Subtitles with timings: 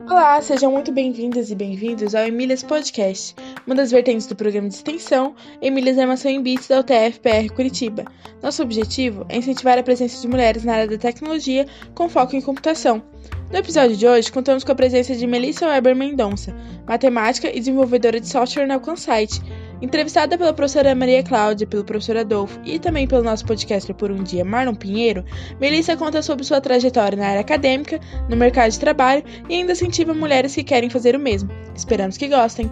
[0.00, 3.34] Olá, sejam muito bem-vindas e bem-vindos ao Emílias Podcast,
[3.66, 8.04] uma das vertentes do programa de extensão Emílias Armação em Bits da UTF-PR Curitiba.
[8.42, 12.42] Nosso objetivo é incentivar a presença de mulheres na área da tecnologia com foco em
[12.42, 13.02] computação.
[13.50, 16.54] No episódio de hoje, contamos com a presença de Melissa Weber Mendonça,
[16.86, 19.40] matemática e desenvolvedora de software na Alcansite,
[19.80, 24.24] Entrevistada pela professora Maria Cláudia, pelo professor Adolfo e também pelo nosso podcast Por um
[24.24, 25.24] Dia, Marlon Pinheiro,
[25.60, 30.12] Melissa conta sobre sua trajetória na área acadêmica, no mercado de trabalho e ainda incentiva
[30.12, 31.48] mulheres que querem fazer o mesmo.
[31.76, 32.68] Esperamos que gostem!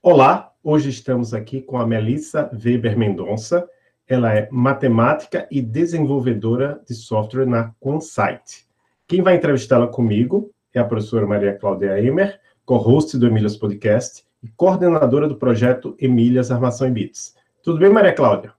[0.00, 3.68] Olá, hoje estamos aqui com a Melissa Weber Mendonça.
[4.06, 8.68] Ela é matemática e desenvolvedora de software na Quansite.
[9.08, 14.48] Quem vai entrevistá-la comigo é a professora Maria Cláudia Emer, co-host do Emílias Podcast e
[14.48, 17.36] coordenadora do projeto Emílias Armação em Bits.
[17.62, 18.52] Tudo bem, Maria Cláudia?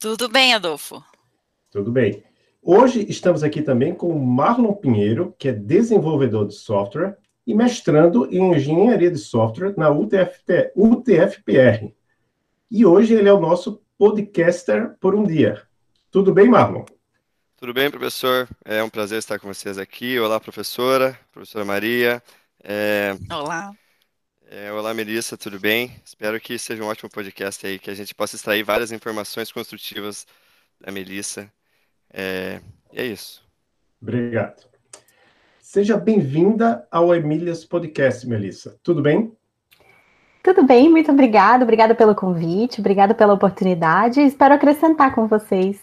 [0.00, 1.02] Tudo bem, Adolfo.
[1.70, 2.22] Tudo bem.
[2.60, 8.26] Hoje estamos aqui também com o Marlon Pinheiro, que é desenvolvedor de software e mestrando
[8.30, 11.94] em engenharia de software na UTFT, UTFPR.
[12.70, 15.62] E hoje ele é o nosso podcaster por um dia.
[16.10, 16.84] Tudo bem, Marlon?
[17.64, 18.46] Tudo bem, professor?
[18.62, 20.20] É um prazer estar com vocês aqui.
[20.20, 22.22] Olá, professora, professora Maria.
[22.62, 23.16] É...
[23.32, 23.72] Olá.
[24.50, 25.96] É, olá, Melissa, tudo bem?
[26.04, 30.26] Espero que seja um ótimo podcast aí, que a gente possa extrair várias informações construtivas
[30.78, 31.50] da Melissa.
[32.12, 32.60] É,
[32.92, 33.42] e é isso.
[33.98, 34.66] Obrigado.
[35.58, 38.78] Seja bem-vinda ao Emílias Podcast, Melissa.
[38.82, 39.32] Tudo bem?
[40.42, 41.64] Tudo bem, muito obrigada.
[41.64, 44.20] Obrigada pelo convite, obrigada pela oportunidade.
[44.20, 45.80] Espero acrescentar com vocês.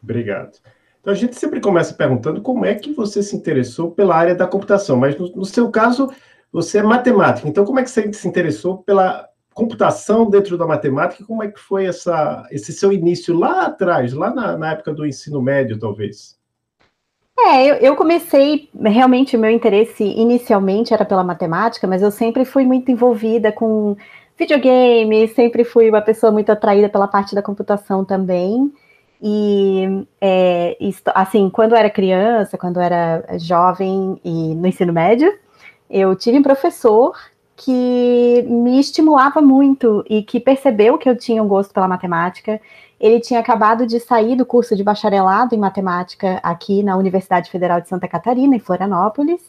[0.00, 0.52] Obrigado.
[1.00, 4.46] Então a gente sempre começa perguntando como é que você se interessou pela área da
[4.46, 6.10] computação, mas no, no seu caso
[6.52, 11.24] você é matemática, então como é que você se interessou pela computação dentro da matemática?
[11.24, 15.06] Como é que foi essa, esse seu início lá atrás, lá na, na época do
[15.06, 16.38] ensino médio, talvez?
[17.38, 22.44] É, eu, eu, comecei, realmente, o meu interesse inicialmente era pela matemática, mas eu sempre
[22.44, 23.96] fui muito envolvida com
[24.38, 28.70] videogame, sempre fui uma pessoa muito atraída pela parte da computação também.
[29.22, 30.76] E, é,
[31.14, 35.30] assim, quando eu era criança, quando eu era jovem e no ensino médio,
[35.90, 37.14] eu tive um professor
[37.56, 42.58] que me estimulava muito e que percebeu que eu tinha um gosto pela matemática.
[42.98, 47.80] Ele tinha acabado de sair do curso de bacharelado em matemática aqui na Universidade Federal
[47.80, 49.42] de Santa Catarina, em Florianópolis.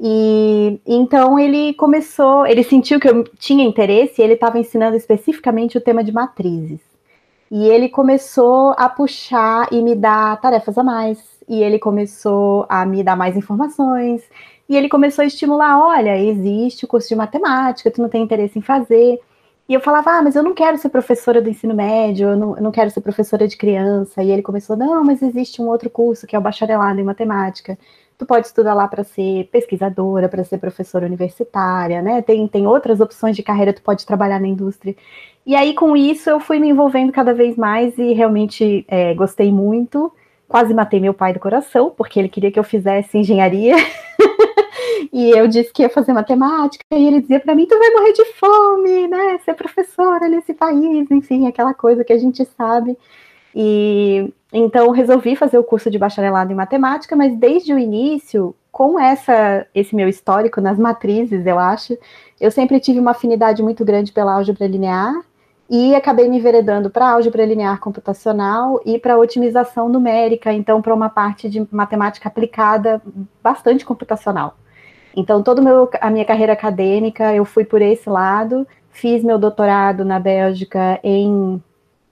[0.00, 5.78] E então ele começou, ele sentiu que eu tinha interesse e ele estava ensinando especificamente
[5.78, 6.93] o tema de matrizes.
[7.50, 11.18] E ele começou a puxar e me dar tarefas a mais.
[11.48, 14.22] E ele começou a me dar mais informações.
[14.68, 18.58] E ele começou a estimular: olha, existe o curso de matemática, tu não tem interesse
[18.58, 19.20] em fazer.
[19.68, 22.56] E eu falava: ah, mas eu não quero ser professora do ensino médio, eu não,
[22.56, 24.22] eu não quero ser professora de criança.
[24.22, 27.78] E ele começou: não, mas existe um outro curso que é o bacharelado em matemática.
[28.16, 32.22] Tu pode estudar lá para ser pesquisadora, para ser professora universitária, né?
[32.22, 34.94] Tem, tem outras opções de carreira, tu pode trabalhar na indústria.
[35.46, 39.52] E aí, com isso, eu fui me envolvendo cada vez mais e realmente é, gostei
[39.52, 40.10] muito.
[40.48, 43.76] Quase matei meu pai do coração, porque ele queria que eu fizesse engenharia.
[45.12, 48.12] e eu disse que ia fazer matemática, e ele dizia para mim: tu vai morrer
[48.12, 49.38] de fome, né?
[49.44, 52.96] Ser professora nesse país, enfim, aquela coisa que a gente sabe.
[53.54, 58.98] E então resolvi fazer o curso de bacharelado em matemática, mas desde o início, com
[58.98, 61.98] essa esse meu histórico nas matrizes, eu acho,
[62.40, 65.14] eu sempre tive uma afinidade muito grande pela álgebra linear
[65.68, 71.08] e acabei me enveredando para álgebra linear computacional e para otimização numérica, então para uma
[71.08, 73.00] parte de matemática aplicada
[73.42, 74.56] bastante computacional.
[75.16, 75.62] Então toda
[76.00, 81.62] a minha carreira acadêmica eu fui por esse lado, fiz meu doutorado na Bélgica em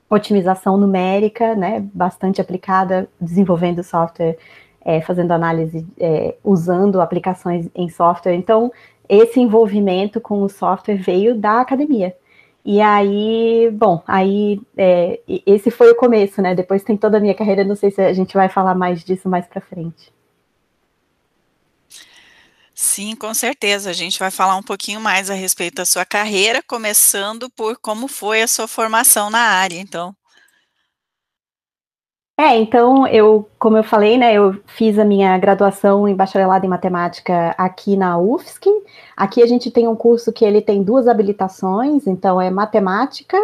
[0.09, 4.37] otimização numérica, né, bastante aplicada, desenvolvendo software,
[4.85, 8.35] é, fazendo análise, é, usando aplicações em software.
[8.35, 8.73] Então
[9.09, 12.15] esse envolvimento com o software veio da academia.
[12.65, 16.55] E aí, bom, aí é, esse foi o começo, né?
[16.55, 19.29] Depois tem toda a minha carreira, não sei se a gente vai falar mais disso
[19.29, 20.13] mais para frente.
[22.75, 23.91] Sim, com certeza.
[23.91, 28.09] A gente vai falar um pouquinho mais a respeito da sua carreira, começando por como
[28.09, 30.15] foi a sua formação na área, então.
[32.43, 36.69] É, então eu, como eu falei, né, eu fiz a minha graduação em bacharelado em
[36.69, 38.69] matemática aqui na UFSC.
[39.17, 43.39] Aqui a gente tem um curso que ele tem duas habilitações, então é matemática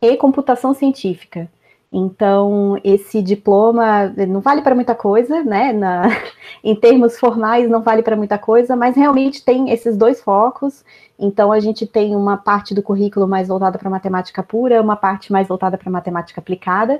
[0.00, 1.46] e computação científica.
[1.92, 5.74] Então, esse diploma não vale para muita coisa, né?
[5.74, 6.08] Na,
[6.64, 10.82] em termos formais, não vale para muita coisa, mas realmente tem esses dois focos.
[11.18, 15.30] Então, a gente tem uma parte do currículo mais voltada para matemática pura, uma parte
[15.30, 16.98] mais voltada para matemática aplicada.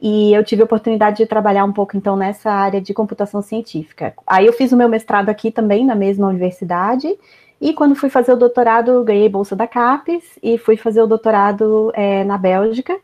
[0.00, 4.14] E eu tive a oportunidade de trabalhar um pouco, então, nessa área de computação científica.
[4.26, 7.08] Aí, eu fiz o meu mestrado aqui também, na mesma universidade.
[7.60, 11.92] E quando fui fazer o doutorado, ganhei bolsa da CAPES e fui fazer o doutorado
[11.94, 12.98] é, na Bélgica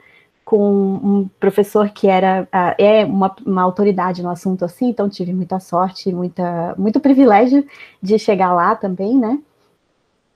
[0.46, 2.46] com um professor que era
[2.78, 7.66] é uma, uma, autoridade no assunto assim, então tive muita sorte, muita, muito privilégio
[8.00, 9.40] de chegar lá também, né?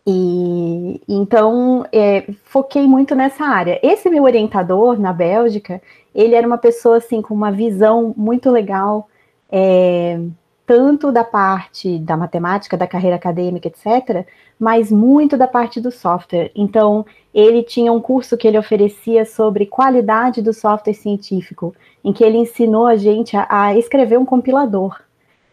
[0.07, 3.79] E então é, foquei muito nessa área.
[3.83, 5.81] Esse meu orientador na Bélgica,
[6.15, 9.09] ele era uma pessoa assim com uma visão muito legal,
[9.51, 10.21] é,
[10.67, 14.27] tanto da parte da matemática, da carreira acadêmica, etc.,
[14.59, 16.51] mas muito da parte do software.
[16.55, 21.75] Então, ele tinha um curso que ele oferecia sobre qualidade do software científico,
[22.05, 25.01] em que ele ensinou a gente a, a escrever um compilador.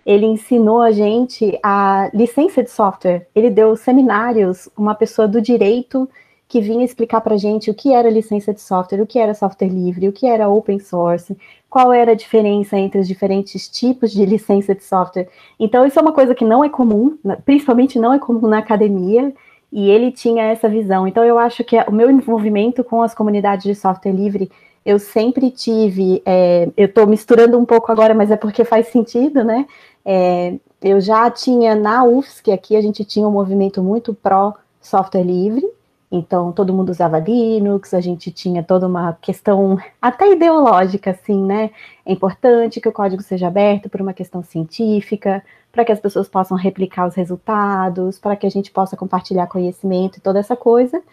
[0.08, 3.28] Ele ensinou a gente a licença de software.
[3.36, 6.10] Ele deu seminários, uma pessoa do direito
[6.48, 9.34] que vinha explicar para a gente o que era licença de software, o que era
[9.34, 11.38] software livre, o que era open source,
[11.70, 15.28] qual era a diferença entre os diferentes tipos de licença de software.
[15.60, 19.34] Então, isso é uma coisa que não é comum, principalmente não é comum na academia,
[19.74, 21.06] e ele tinha essa visão.
[21.06, 24.50] Então, eu acho que o meu envolvimento com as comunidades de software livre,
[24.86, 26.22] eu sempre tive.
[26.26, 29.68] É, eu estou misturando um pouco agora, mas é porque faz sentido, né?
[30.10, 35.24] É, eu já tinha na UFSC, aqui a gente tinha um movimento muito pró software
[35.24, 35.70] livre,
[36.10, 41.72] então todo mundo usava Linux, a gente tinha toda uma questão até ideológica, assim, né?
[42.06, 45.44] É importante que o código seja aberto por uma questão científica,
[45.74, 50.20] para que as pessoas possam replicar os resultados, para que a gente possa compartilhar conhecimento
[50.20, 51.04] e toda essa coisa.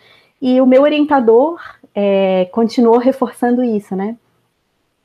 [0.40, 1.58] E o meu orientador
[1.92, 4.16] é, continuou reforçando isso, né?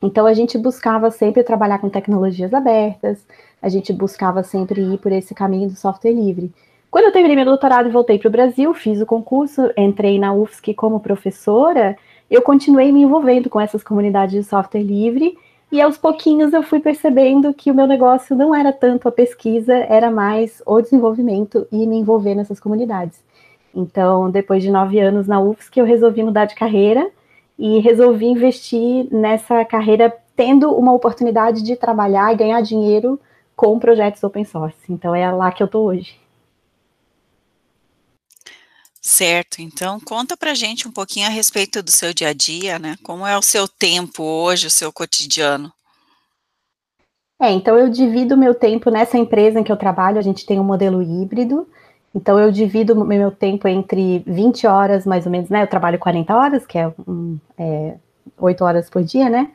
[0.02, 3.24] Então a gente buscava sempre trabalhar com tecnologias abertas,
[3.60, 6.50] a gente buscava sempre ir por esse caminho do software livre.
[6.90, 10.32] Quando eu terminei meu doutorado e voltei para o Brasil, fiz o concurso, entrei na
[10.32, 11.96] UFSC como professora,
[12.30, 15.36] eu continuei me envolvendo com essas comunidades de software livre
[15.70, 19.74] e aos pouquinhos eu fui percebendo que o meu negócio não era tanto a pesquisa,
[19.74, 23.22] era mais o desenvolvimento e me envolver nessas comunidades.
[23.72, 27.08] Então, depois de nove anos na UFSC, eu resolvi mudar de carreira
[27.60, 33.20] e resolvi investir nessa carreira tendo uma oportunidade de trabalhar e ganhar dinheiro
[33.54, 34.78] com projetos open source.
[34.88, 36.18] Então, é lá que eu estou hoje.
[39.02, 42.96] Certo, então conta pra gente um pouquinho a respeito do seu dia a dia, né?
[43.02, 45.70] Como é o seu tempo hoje, o seu cotidiano?
[47.38, 50.58] É, então eu divido meu tempo nessa empresa em que eu trabalho, a gente tem
[50.58, 51.66] um modelo híbrido,
[52.14, 55.62] então eu divido meu tempo entre 20 horas, mais ou menos, né?
[55.62, 57.94] Eu trabalho 40 horas, que é, um, é
[58.38, 59.50] 8 horas por dia, né?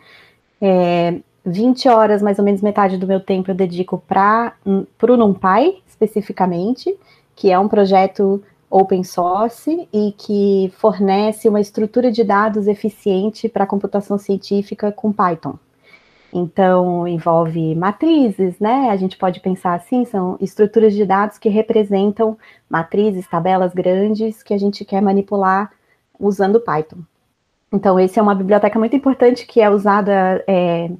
[0.62, 5.84] É, 20 horas, mais ou menos metade do meu tempo eu dedico para o NumPy,
[5.88, 6.98] especificamente,
[7.36, 13.68] que é um projeto open source e que fornece uma estrutura de dados eficiente para
[13.68, 15.56] computação científica com Python.
[16.38, 18.90] Então, envolve matrizes, né?
[18.90, 22.38] A gente pode pensar assim, são estruturas de dados que representam
[22.70, 25.72] matrizes, tabelas grandes que a gente quer manipular
[26.20, 26.98] usando Python.
[27.72, 30.92] Então, essa é uma biblioteca muito importante que é usada é,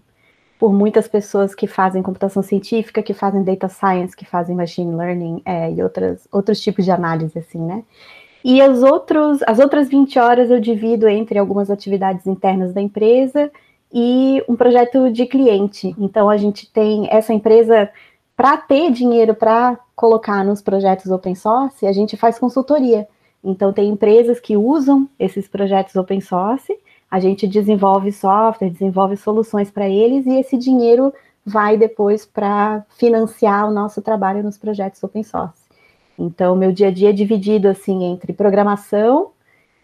[0.58, 5.42] por muitas pessoas que fazem computação científica, que fazem data science, que fazem machine learning
[5.44, 7.84] é, e outras, outros tipos de análise, assim, né?
[8.42, 13.52] E as, outros, as outras 20 horas eu divido entre algumas atividades internas da empresa
[13.96, 15.96] e um projeto de cliente.
[15.98, 17.90] Então, a gente tem essa empresa,
[18.36, 23.08] para ter dinheiro para colocar nos projetos open source, a gente faz consultoria.
[23.42, 26.78] Então, tem empresas que usam esses projetos open source
[27.10, 31.14] a gente desenvolve software, desenvolve soluções para eles e esse dinheiro
[31.46, 35.64] vai depois para financiar o nosso trabalho nos projetos open source.
[36.18, 39.32] Então, meu dia a dia é dividido assim entre programação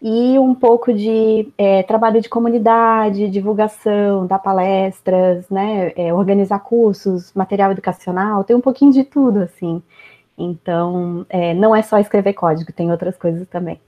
[0.02, 7.32] e um pouco de é, trabalho de comunidade, divulgação, dar palestras, né, é, organizar cursos,
[7.34, 9.82] material educacional, tem um pouquinho de tudo assim.
[10.38, 13.80] Então, é, não é só escrever código, tem outras coisas também.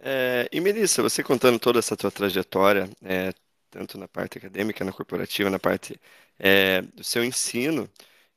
[0.00, 3.32] É, e Melissa, você contando toda essa tua trajetória, é,
[3.70, 6.00] tanto na parte acadêmica, na corporativa, na parte
[6.38, 7.88] é, do seu ensino,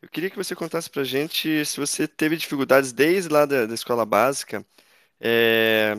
[0.01, 3.73] eu queria que você contasse para gente se você teve dificuldades desde lá da, da
[3.75, 4.65] escola básica.
[5.21, 5.97] É,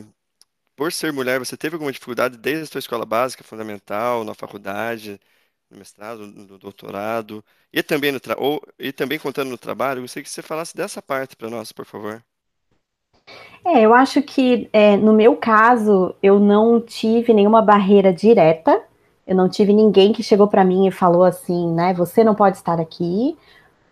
[0.75, 5.19] por ser mulher, você teve alguma dificuldade desde a sua escola básica, fundamental, na faculdade,
[5.69, 9.99] no mestrado, no doutorado, e também, no ou, e também contando no trabalho?
[9.99, 12.23] Eu gostaria que você falasse dessa parte para nós, por favor.
[13.65, 18.81] É, eu acho que é, no meu caso eu não tive nenhuma barreira direta.
[19.25, 21.93] Eu não tive ninguém que chegou para mim e falou assim, né?
[21.93, 23.37] Você não pode estar aqui.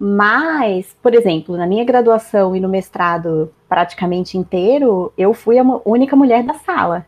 [0.03, 6.15] Mas, por exemplo, na minha graduação e no mestrado praticamente inteiro, eu fui a única
[6.15, 7.05] mulher da sala.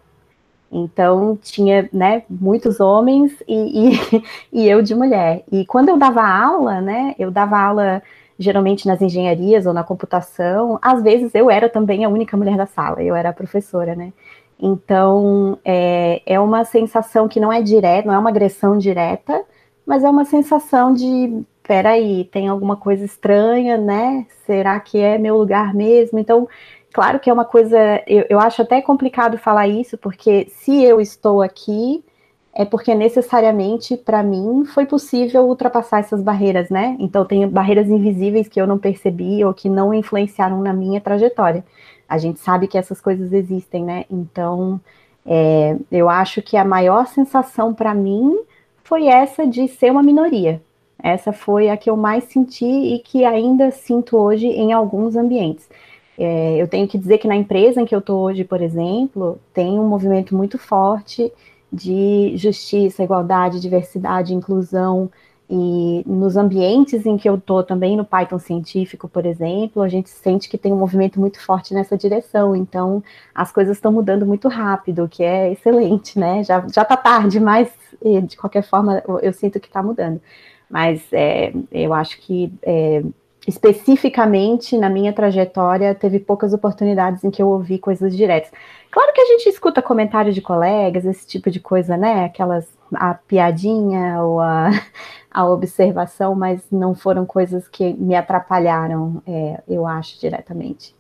[0.71, 4.23] Então, tinha né, muitos homens e, e,
[4.53, 5.43] e, eu de mulher.
[5.51, 8.03] E quando eu dava aula, né, eu dava aula
[8.37, 12.67] geralmente nas engenharias ou na computação, às vezes eu era também a única mulher da
[12.67, 14.13] sala, eu era a professora, né?
[14.59, 19.43] Então, é, é uma sensação que não é direta, não é uma agressão direta,
[19.83, 24.27] mas é uma sensação de peraí, tem alguma coisa estranha, né?
[24.45, 26.19] Será que é meu lugar mesmo?
[26.19, 26.47] Então,
[26.91, 30.99] claro que é uma coisa, eu, eu acho até complicado falar isso, porque se eu
[31.01, 32.03] estou aqui,
[32.53, 36.95] é porque necessariamente, para mim, foi possível ultrapassar essas barreiras, né?
[36.99, 41.65] Então, tem barreiras invisíveis que eu não percebi ou que não influenciaram na minha trajetória.
[42.07, 44.05] A gente sabe que essas coisas existem, né?
[44.09, 44.79] Então,
[45.25, 48.37] é, eu acho que a maior sensação para mim
[48.83, 50.61] foi essa de ser uma minoria,
[51.03, 55.67] essa foi a que eu mais senti e que ainda sinto hoje em alguns ambientes.
[56.17, 59.37] É, eu tenho que dizer que na empresa em que eu estou hoje, por exemplo,
[59.53, 61.29] tem um movimento muito forte
[61.71, 65.11] de justiça, igualdade, diversidade, inclusão.
[65.49, 70.09] E nos ambientes em que eu estou também, no Python científico, por exemplo, a gente
[70.09, 72.55] sente que tem um movimento muito forte nessa direção.
[72.55, 73.03] Então,
[73.35, 76.43] as coisas estão mudando muito rápido, o que é excelente, né?
[76.43, 77.69] Já, já tá tarde, mas
[78.25, 80.21] de qualquer forma eu sinto que está mudando
[80.73, 83.03] mas é, eu acho que é,
[83.47, 88.51] especificamente na minha trajetória teve poucas oportunidades em que eu ouvi coisas diretas.
[88.89, 92.25] Claro que a gente escuta comentários de colegas, esse tipo de coisa, né?
[92.25, 94.71] Aquelas a piadinha ou a,
[95.29, 100.95] a observação, mas não foram coisas que me atrapalharam, é, eu acho, diretamente.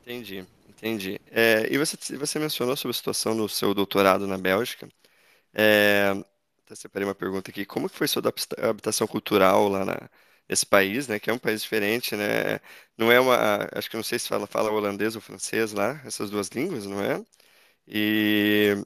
[0.00, 1.18] Entendi, entendi.
[1.28, 4.88] É, e você, você mencionou sobre a situação no seu doutorado na Bélgica.
[5.52, 6.14] É,
[6.72, 7.64] até separei uma pergunta aqui.
[7.66, 10.10] Como que foi sua adaptação cultural lá na,
[10.48, 11.18] nesse país, né?
[11.20, 12.60] Que é um país diferente, né?
[12.96, 16.30] Não é uma, acho que não sei se fala, fala holandês ou francês lá, essas
[16.30, 17.24] duas línguas, não é?
[17.86, 18.76] E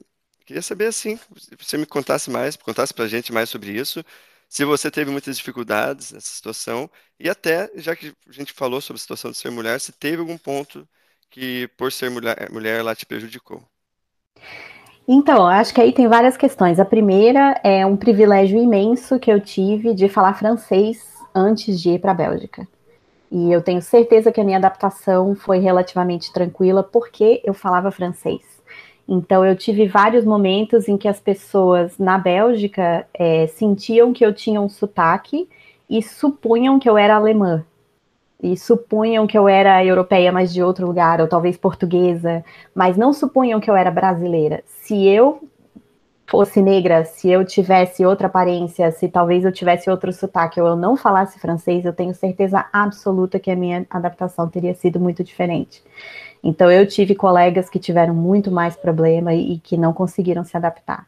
[0.45, 4.03] queria saber assim, se você me contasse mais, contasse pra gente mais sobre isso,
[4.49, 6.89] se você teve muitas dificuldades nessa situação
[7.19, 10.19] e até, já que a gente falou sobre a situação de ser mulher, se teve
[10.21, 10.87] algum ponto
[11.29, 13.67] que por ser mulher, mulher lá te prejudicou.
[15.07, 16.81] Então, acho que aí tem várias questões.
[16.81, 21.01] A primeira é um privilégio imenso que eu tive de falar francês
[21.33, 22.67] antes de ir para a Bélgica.
[23.31, 28.41] E eu tenho certeza que a minha adaptação foi relativamente tranquila porque eu falava francês.
[29.07, 34.33] Então, eu tive vários momentos em que as pessoas na Bélgica é, sentiam que eu
[34.33, 35.47] tinha um sotaque
[35.89, 37.63] e supunham que eu era alemã
[38.41, 43.11] e supunham que eu era europeia, mas de outro lugar, ou talvez portuguesa, mas não
[43.11, 44.63] supunham que eu era brasileira.
[44.65, 45.41] Se eu
[46.27, 50.75] fosse negra, se eu tivesse outra aparência, se talvez eu tivesse outro sotaque ou eu
[50.75, 55.81] não falasse francês, eu tenho certeza absoluta que a minha adaptação teria sido muito diferente.
[56.43, 60.55] Então eu tive colegas que tiveram muito mais problema e, e que não conseguiram se
[60.55, 61.07] adaptar.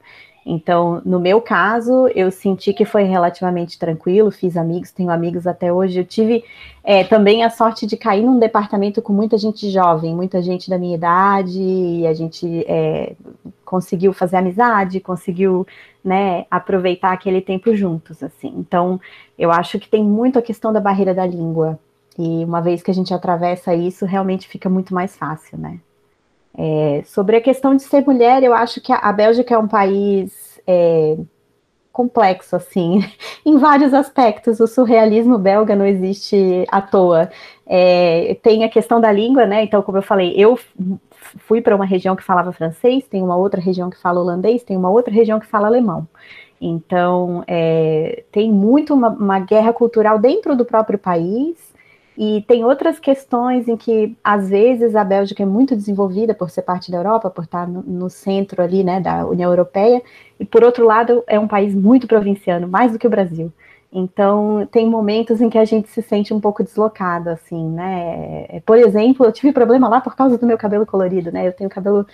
[0.51, 5.71] Então, no meu caso, eu senti que foi relativamente tranquilo, fiz amigos, tenho amigos até
[5.71, 5.99] hoje.
[5.99, 6.43] Eu tive
[6.83, 10.79] é, também a sorte de cair num departamento com muita gente jovem, muita gente da
[10.79, 13.13] minha idade, e a gente é,
[13.63, 15.67] conseguiu fazer amizade, conseguiu
[16.03, 18.51] né, aproveitar aquele tempo juntos, assim.
[18.57, 18.99] Então,
[19.37, 21.77] eu acho que tem muito a questão da barreira da língua.
[22.17, 25.79] E uma vez que a gente atravessa isso, realmente fica muito mais fácil, né?
[26.57, 30.59] É, sobre a questão de ser mulher, eu acho que a, Bélgica é um país
[30.67, 31.17] é,
[31.91, 32.99] complexo, assim,
[33.45, 34.59] em vários aspectos.
[34.59, 37.29] O surrealismo belga não existe à toa.
[37.65, 39.63] É, tem a questão da língua, né?
[39.63, 40.57] Então, como eu falei, eu
[41.37, 44.75] fui para uma região que falava francês, tem uma outra região que fala holandês, tem
[44.75, 46.07] uma outra região que fala alemão.
[46.61, 51.68] Então, é, tem muito uma, uma guerra cultural dentro do próprio país
[52.21, 56.63] e tem outras questões em que, às vezes, a Bélgica é muito desenvolvida por ser
[56.63, 60.03] parte da Europa, por estar no, no, centro ali, né, da União Europeia,
[60.37, 63.53] e por outro lado, é um país muito provinciano, mais do que o Brasil.
[63.91, 68.45] Então, tem momentos em que a gente se sente um pouco deslocado, assim, né?
[68.49, 71.47] É, por exemplo, eu tive problema lá por causa do meu cabelo colorido, né?
[71.47, 72.05] Eu tenho cabelo.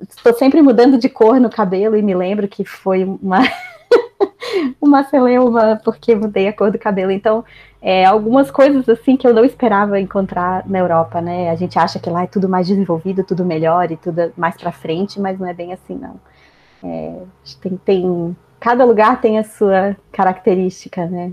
[0.00, 3.40] Estou sempre mudando de cor no cabelo e me lembro que foi uma.
[4.80, 7.10] uma celeuma porque mudei a cor do cabelo.
[7.12, 7.44] Então,
[7.80, 11.50] é, algumas coisas assim que eu não esperava encontrar na Europa, né?
[11.50, 14.72] A gente acha que lá é tudo mais desenvolvido, tudo melhor e tudo mais para
[14.72, 16.18] frente, mas não é bem assim, não.
[16.82, 17.22] É,
[17.60, 21.32] tem, tem, cada lugar tem a sua característica, né?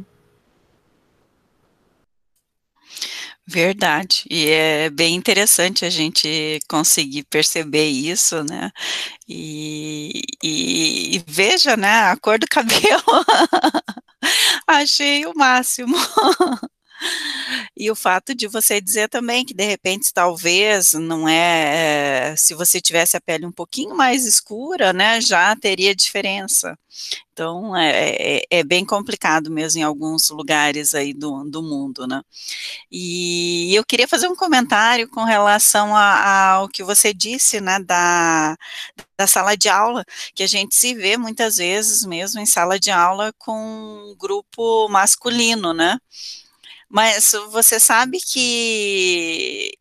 [3.47, 8.71] Verdade, e é bem interessante a gente conseguir perceber isso, né?
[9.27, 13.03] E, e, e veja, né, a cor do cabelo,
[14.67, 15.95] achei o máximo.
[17.77, 22.53] E o fato de você dizer também que de repente talvez não é, é, se
[22.53, 26.77] você tivesse a pele um pouquinho mais escura, né, já teria diferença.
[27.33, 32.21] Então é, é, é bem complicado mesmo em alguns lugares aí do, do mundo, né?
[32.89, 38.55] E eu queria fazer um comentário com relação ao que você disse, né, da,
[39.17, 42.91] da sala de aula, que a gente se vê muitas vezes mesmo em sala de
[42.91, 43.53] aula com
[44.11, 45.97] um grupo masculino, né?
[46.89, 49.71] Mas você sabe que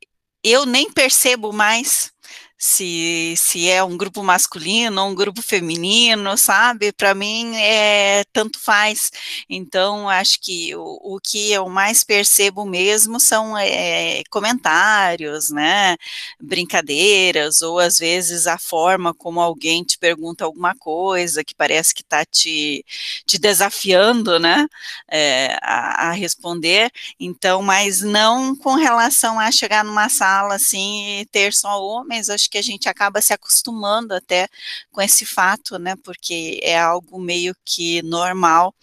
[0.43, 2.13] eu nem percebo mais
[2.59, 6.93] se, se é um grupo masculino ou um grupo feminino, sabe?
[6.93, 9.11] Para mim é tanto faz.
[9.49, 15.97] Então, acho que o, o que eu mais percebo mesmo são é, comentários, né?
[16.41, 22.03] Brincadeiras, ou às vezes a forma como alguém te pergunta alguma coisa que parece que
[22.03, 22.85] está te,
[23.27, 24.67] te desafiando, né?
[25.11, 26.91] É, a, a responder.
[27.19, 32.44] Então, mas não com relação a chegar numa sala assim e ter só homens, acho
[32.49, 34.49] que que a gente acaba se acostumando até
[34.93, 35.97] com esse fato, né?
[36.05, 38.75] Porque é algo meio que normal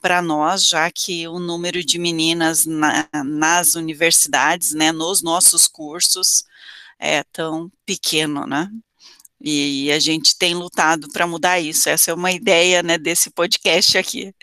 [0.00, 6.44] para nós, já que o número de meninas na, nas universidades, né, nos nossos cursos,
[6.98, 8.68] é tão pequeno, né?
[9.40, 11.88] E a gente tem lutado para mudar isso.
[11.88, 14.34] Essa é uma ideia, né, desse podcast aqui.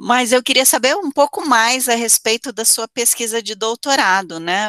[0.00, 4.68] Mas eu queria saber um pouco mais a respeito da sua pesquisa de doutorado, né?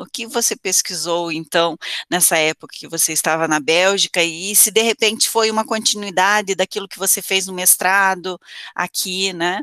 [0.00, 1.76] O que você pesquisou, então,
[2.08, 6.86] nessa época que você estava na Bélgica, e se de repente foi uma continuidade daquilo
[6.86, 8.38] que você fez no mestrado
[8.72, 9.62] aqui, né?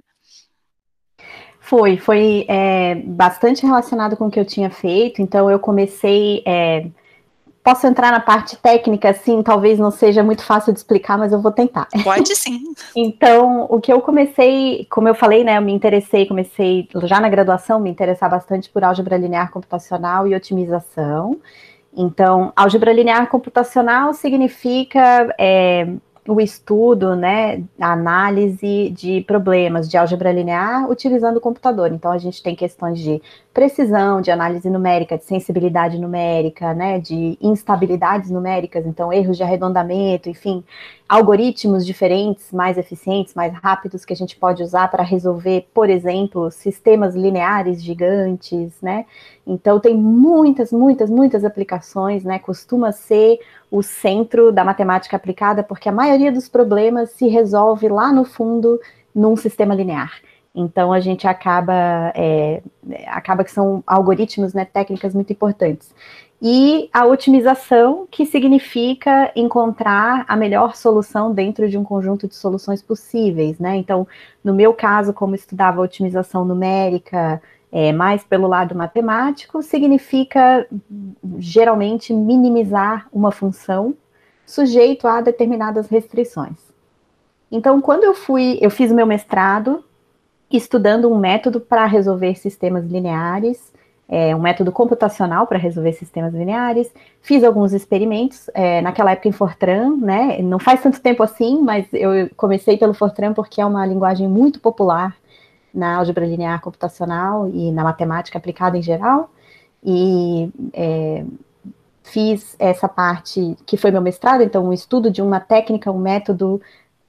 [1.62, 6.44] Foi, foi é, bastante relacionado com o que eu tinha feito, então eu comecei.
[6.46, 6.88] É,
[7.66, 11.42] Posso entrar na parte técnica, assim, talvez não seja muito fácil de explicar, mas eu
[11.42, 11.88] vou tentar.
[12.04, 12.62] Pode sim.
[12.96, 17.28] então, o que eu comecei, como eu falei, né, eu me interessei, comecei já na
[17.28, 21.40] graduação, me interessar bastante por álgebra linear computacional e otimização.
[21.98, 25.88] Então, álgebra linear computacional significa é,
[26.28, 31.92] o estudo, né, a análise de problemas de álgebra linear utilizando o computador.
[31.92, 33.20] Então, a gente tem questões de
[33.56, 40.30] precisão, de análise numérica, de sensibilidade numérica, né, de instabilidades numéricas, então erros de arredondamento,
[40.30, 40.62] enfim,
[41.08, 46.52] algoritmos diferentes, mais eficientes, mais rápidos que a gente pode usar para resolver, por exemplo,
[46.52, 49.06] sistemas lineares gigantes, né?
[49.48, 52.40] Então tem muitas, muitas, muitas aplicações, né?
[52.40, 53.40] Costuma ser
[53.72, 58.82] o centro da matemática aplicada, porque a maioria dos problemas se resolve lá no fundo
[59.16, 60.12] num sistema linear.
[60.56, 62.62] Então a gente acaba, é,
[63.08, 65.94] acaba que são algoritmos, né, técnicas muito importantes.
[66.42, 72.82] E a otimização, que significa encontrar a melhor solução dentro de um conjunto de soluções
[72.82, 73.78] possíveis, né?
[73.78, 74.06] Então,
[74.44, 77.42] no meu caso, como estudava otimização numérica,
[77.72, 80.68] é, mais pelo lado matemático, significa
[81.40, 83.96] geralmente minimizar uma função
[84.46, 86.58] sujeito a determinadas restrições.
[87.52, 89.84] Então, quando eu fui, eu fiz o meu mestrado
[90.52, 93.74] estudando um método para resolver sistemas lineares,
[94.08, 96.92] é, um método computacional para resolver sistemas lineares.
[97.22, 100.42] Fiz alguns experimentos, é, naquela época em Fortran, né?
[100.42, 104.60] Não faz tanto tempo assim, mas eu comecei pelo Fortran porque é uma linguagem muito
[104.60, 105.16] popular
[105.74, 109.30] na álgebra linear computacional e na matemática aplicada em geral.
[109.84, 111.26] E é,
[112.04, 116.62] fiz essa parte que foi meu mestrado, então, um estudo de uma técnica, um método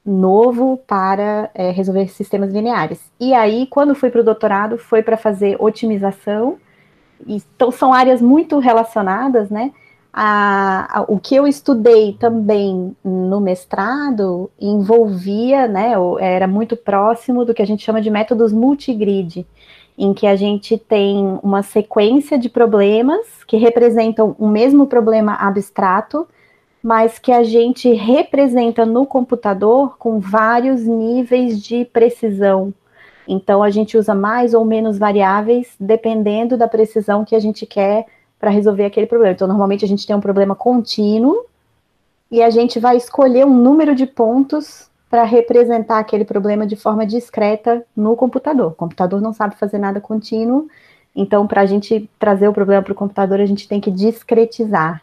[0.06, 3.00] novo para é, resolver sistemas lineares.
[3.18, 6.58] E aí, quando fui para o doutorado, foi para fazer otimização.
[7.26, 9.72] Então, são áreas muito relacionadas, né?
[10.12, 17.52] A, a, o que eu estudei também no mestrado envolvia, né, era muito próximo do
[17.52, 19.46] que a gente chama de métodos multigrid,
[19.98, 26.26] em que a gente tem uma sequência de problemas que representam o mesmo problema abstrato,
[26.86, 32.72] mas que a gente representa no computador com vários níveis de precisão.
[33.26, 38.06] Então, a gente usa mais ou menos variáveis dependendo da precisão que a gente quer
[38.38, 39.34] para resolver aquele problema.
[39.34, 41.44] Então, normalmente a gente tem um problema contínuo
[42.30, 47.04] e a gente vai escolher um número de pontos para representar aquele problema de forma
[47.04, 48.68] discreta no computador.
[48.68, 50.68] O computador não sabe fazer nada contínuo,
[51.16, 55.02] então, para a gente trazer o problema para o computador, a gente tem que discretizar.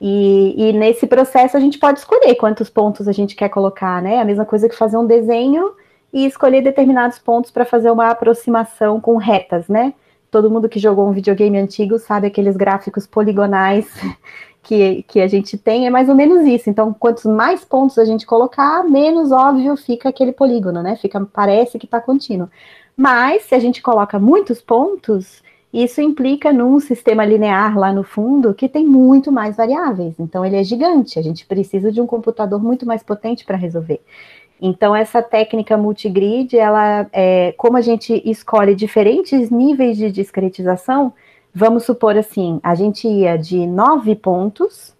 [0.00, 4.20] E, e, nesse processo a gente pode escolher quantos pontos a gente quer colocar, né?
[4.20, 5.72] A mesma coisa que fazer um desenho
[6.12, 9.92] e escolher determinados pontos para fazer uma aproximação com retas, né?
[10.30, 13.86] todo mundo que jogou um videogame antigo sabe aqueles gráficos poligonais
[14.62, 16.68] que, que a gente tem, é mais ou menos isso.
[16.68, 20.96] Então, quantos mais pontos a gente colocar, menos óbvio fica aquele polígono, né?
[20.96, 22.48] Fica, parece que está contínuo.
[22.96, 28.54] Mas, se a gente coloca muitos pontos, isso implica num sistema linear lá no fundo
[28.54, 30.14] que tem muito mais variáveis.
[30.18, 31.18] Então, ele é gigante.
[31.18, 34.00] A gente precisa de um computador muito mais potente para resolver.
[34.60, 41.12] Então, essa técnica multigrid, ela, é, como a gente escolhe diferentes níveis de discretização,
[41.54, 44.94] vamos supor assim, a gente ia de 9 pontos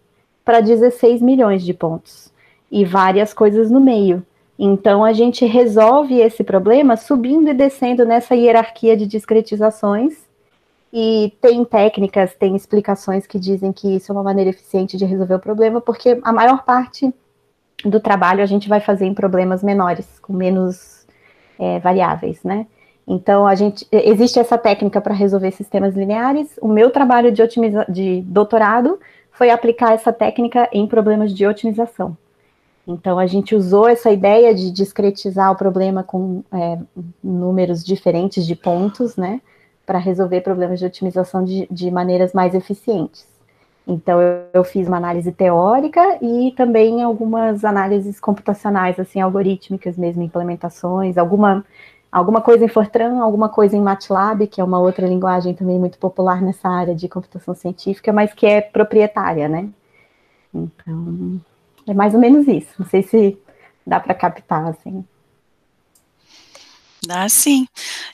[0.45, 2.33] para 16 milhões de pontos
[2.71, 4.25] e várias coisas no meio.
[4.59, 10.28] Então, a gente resolve esse problema subindo e descendo nessa hierarquia de discretizações.
[10.93, 15.35] E tem técnicas, tem explicações que dizem que isso é uma maneira eficiente de resolver
[15.35, 17.13] o problema, porque a maior parte
[17.85, 21.07] do trabalho a gente vai fazer em problemas menores, com menos
[21.59, 22.67] é, variáveis, né?
[23.07, 26.59] Então, a gente existe essa técnica para resolver sistemas lineares.
[26.61, 32.17] O meu trabalho de, otimiza, de doutorado foi aplicar essa técnica em problemas de otimização.
[32.87, 36.79] Então, a gente usou essa ideia de discretizar o problema com é,
[37.23, 39.41] números diferentes de pontos, né,
[39.89, 43.27] para resolver problemas de otimização de, de maneiras mais eficientes.
[43.87, 50.23] Então, eu, eu, fiz uma análise teórica e também algumas análises computacionais, assim, algorítmicas mesmo,
[50.23, 51.65] implementações, alguma,
[52.13, 55.99] alguma coisa em Fortran, alguma coisa em MATLAB, que é uma outra linguagem também muito
[55.99, 59.71] popular nessa área de computação científica, mas que é proprietária, né?
[60.53, 61.41] Então,
[61.87, 62.75] é mais ou menos isso.
[62.79, 63.39] Não sei se
[63.87, 65.03] dá para captar, assim.
[67.09, 67.67] Dá sim.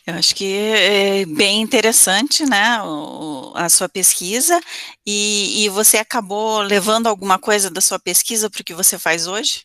[0.06, 4.60] Eu acho que é bem interessante, né, o, a sua pesquisa,
[5.04, 9.26] e, e você acabou levando alguma coisa da sua pesquisa para o que você faz
[9.26, 9.64] hoje?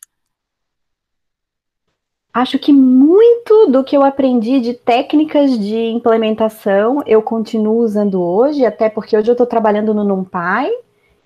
[2.33, 8.65] Acho que muito do que eu aprendi de técnicas de implementação eu continuo usando hoje,
[8.65, 10.71] até porque hoje eu estou trabalhando no NumPy,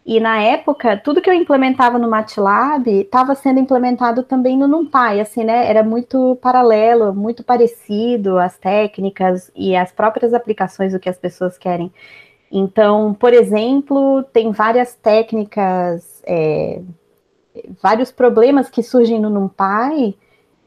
[0.06, 5.22] e na época, tudo que eu implementava no MATLAB estava sendo implementado também no NumPy,
[5.22, 5.70] assim, né?
[5.70, 11.58] Era muito paralelo, muito parecido as técnicas e as próprias aplicações do que as pessoas
[11.58, 11.92] querem.
[12.52, 16.82] Então, por exemplo, tem várias técnicas, é,
[17.82, 20.18] vários problemas que surgem no NumPy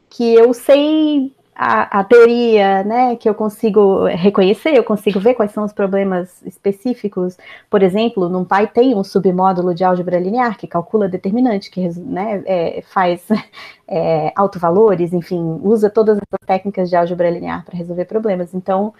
[0.09, 5.51] que eu sei a, a, teoria, né, que eu consigo reconhecer, eu consigo ver quais
[5.51, 7.35] são os problemas específicos.
[7.67, 12.43] Por exemplo, no Pai tem um submódulo de álgebra linear que calcula determinante, que né,
[12.45, 13.27] é, faz
[13.89, 18.53] é, autovalores, enfim, usa todas essas técnicas de álgebra linear para resolver problemas.
[18.53, 18.93] Então,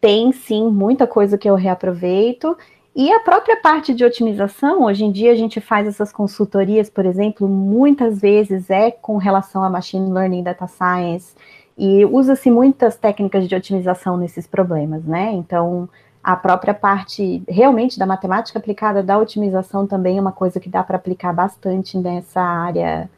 [0.00, 2.58] tem sim muita coisa que eu reaproveito.
[2.92, 7.06] E a própria parte de otimização, hoje em dia a gente faz essas consultorias, por
[7.06, 11.36] exemplo, muitas vezes é com relação a machine learning, data science,
[11.76, 15.32] e usa-se muitas técnicas de otimização nesses problemas, né?
[15.32, 15.88] Então,
[16.22, 20.82] a própria parte realmente da matemática aplicada da otimização também é uma coisa que dá
[20.82, 23.08] para aplicar bastante nessa área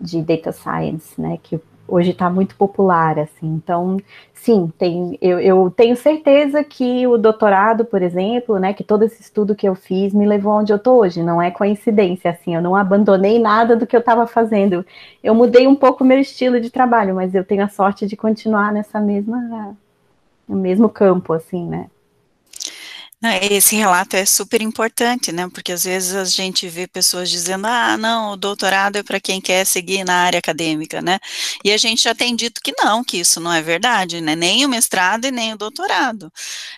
[0.00, 1.38] de data science, né?
[1.42, 3.46] Que hoje está muito popular, assim.
[3.46, 3.96] Então,
[4.34, 9.20] sim, tem, eu, eu, tenho certeza que o doutorado, por exemplo, né, que todo esse
[9.20, 11.22] estudo que eu fiz me levou onde eu estou hoje.
[11.22, 12.54] Não é coincidência, assim.
[12.54, 14.84] Eu não abandonei nada do que eu estava fazendo.
[15.22, 18.16] Eu mudei um pouco o meu estilo de trabalho, mas eu tenho a sorte de
[18.16, 19.76] continuar nessa mesma,
[20.48, 21.88] no mesmo campo, assim, né?
[23.50, 25.48] Esse relato é super importante, né?
[25.52, 29.40] Porque às vezes a gente vê pessoas dizendo: ah, não, o doutorado é para quem
[29.40, 31.18] quer seguir na área acadêmica, né?
[31.64, 34.36] E a gente já tem dito que não, que isso não é verdade, né?
[34.36, 36.32] Nem o mestrado e nem o doutorado.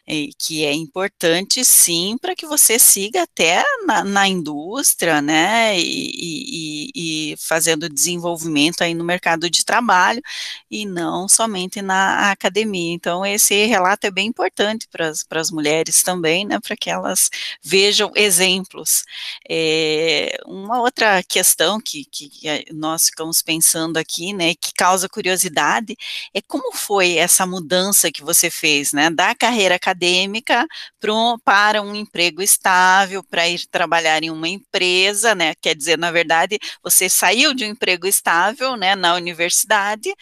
[0.07, 5.79] E que é importante, sim, para que você siga até na, na indústria, né?
[5.79, 10.23] E, e, e, fazendo desenvolvimento aí no mercado de trabalho
[10.71, 12.95] e não somente na academia.
[12.95, 17.31] Então, esse relato é bem importante para as mulheres também também, né, para que elas
[17.63, 19.05] vejam exemplos.
[19.49, 22.31] É, uma outra questão que, que,
[22.73, 25.97] nós ficamos pensando aqui, né, que causa curiosidade,
[26.35, 30.67] é como foi essa mudança que você fez, né, da carreira acadêmica
[31.01, 36.11] pro, para um emprego estável, para ir trabalhar em uma empresa, né, quer dizer, na
[36.11, 40.15] verdade, você saiu de um emprego estável, né, na universidade,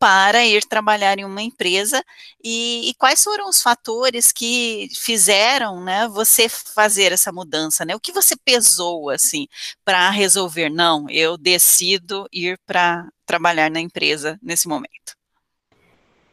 [0.00, 2.02] para ir trabalhar em uma empresa
[2.42, 7.94] e, e, quais foram os fatores que fizeram, né, você fazer essa mudança, né?
[7.94, 9.46] O que você pesou assim
[9.84, 10.70] para resolver?
[10.70, 15.14] Não, eu decido ir para trabalhar na empresa nesse momento.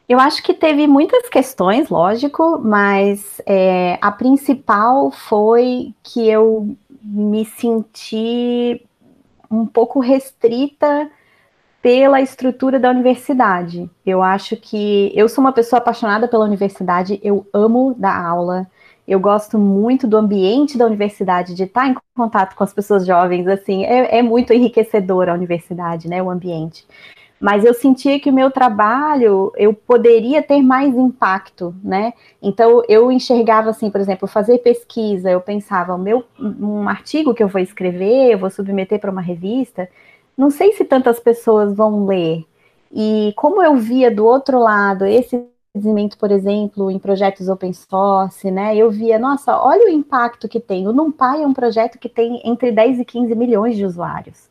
[0.08, 7.44] Eu acho que teve muitas questões, lógico, mas é, a principal foi que eu me
[7.44, 8.82] senti
[9.50, 11.10] um pouco restrita
[11.88, 13.90] pela estrutura da universidade.
[14.04, 18.66] Eu acho que eu sou uma pessoa apaixonada pela universidade, eu amo dar aula,
[19.06, 23.46] eu gosto muito do ambiente da universidade, de estar em contato com as pessoas jovens,
[23.46, 26.86] assim, é, é muito enriquecedor a universidade, né, o ambiente.
[27.40, 33.10] Mas eu sentia que o meu trabalho, eu poderia ter mais impacto, né, então eu
[33.10, 38.32] enxergava assim, por exemplo, fazer pesquisa, eu pensava, meu, um artigo que eu vou escrever,
[38.32, 39.88] eu vou submeter para uma revista,
[40.38, 42.46] não sei se tantas pessoas vão ler,
[42.92, 48.50] e como eu via do outro lado esse desenvolvimento, por exemplo, em projetos open source,
[48.50, 48.76] né?
[48.76, 50.88] Eu via, nossa, olha o impacto que tem.
[50.88, 54.48] O NumPy é um projeto que tem entre 10 e 15 milhões de usuários.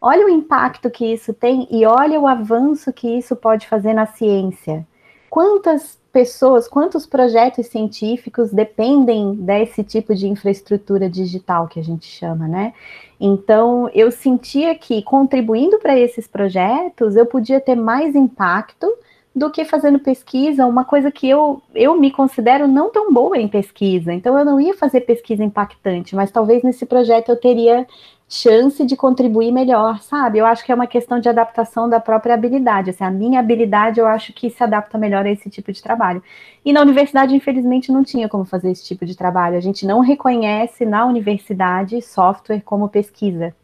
[0.00, 4.06] Olha o impacto que isso tem e olha o avanço que isso pode fazer na
[4.06, 4.86] ciência.
[5.28, 12.48] Quantas pessoas, quantos projetos científicos dependem desse tipo de infraestrutura digital que a gente chama,
[12.48, 12.74] né?
[13.20, 18.92] Então, eu sentia que contribuindo para esses projetos, eu podia ter mais impacto
[19.32, 23.46] do que fazendo pesquisa, uma coisa que eu, eu me considero não tão boa em
[23.46, 24.12] pesquisa.
[24.12, 27.86] Então, eu não ia fazer pesquisa impactante, mas talvez nesse projeto eu teria
[28.28, 30.38] chance de contribuir melhor, sabe?
[30.38, 32.90] Eu acho que é uma questão de adaptação da própria habilidade.
[32.90, 36.22] Assim, a minha habilidade eu acho que se adapta melhor a esse tipo de trabalho.
[36.64, 39.56] E na universidade, infelizmente, não tinha como fazer esse tipo de trabalho.
[39.56, 43.54] A gente não reconhece na universidade software como pesquisa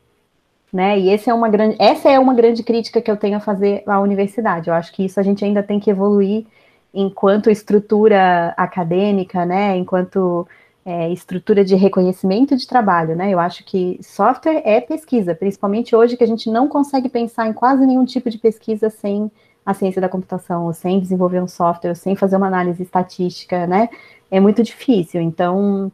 [0.74, 0.98] né?
[0.98, 3.85] E esse é uma grande, essa é uma grande crítica que eu tenho a fazer
[3.87, 4.68] à universidade.
[4.68, 6.46] Eu acho que isso a gente ainda tem que evoluir
[6.92, 9.77] enquanto estrutura acadêmica, né?
[9.77, 10.46] Enquanto
[10.85, 13.33] é, estrutura de reconhecimento de trabalho, né?
[13.33, 17.53] Eu acho que software é pesquisa, principalmente hoje que a gente não consegue pensar em
[17.53, 19.31] quase nenhum tipo de pesquisa sem
[19.64, 23.66] a ciência da computação, ou sem desenvolver um software, ou sem fazer uma análise estatística,
[23.66, 23.88] né?
[24.31, 25.23] É muito difícil.
[25.23, 25.90] Então,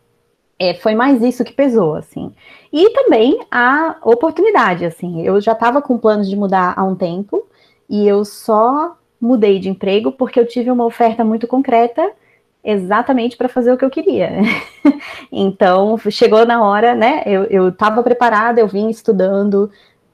[0.58, 2.34] é, foi mais isso que pesou, assim.
[2.72, 5.22] E também a oportunidade, assim.
[5.22, 7.46] Eu já estava com planos de mudar há um tempo
[7.88, 12.10] e eu só mudei de emprego porque eu tive uma oferta muito concreta
[12.62, 14.30] exatamente para fazer o que eu queria.
[15.32, 17.22] então, chegou na hora, né?
[17.26, 19.70] Eu estava preparada, eu vim estudando,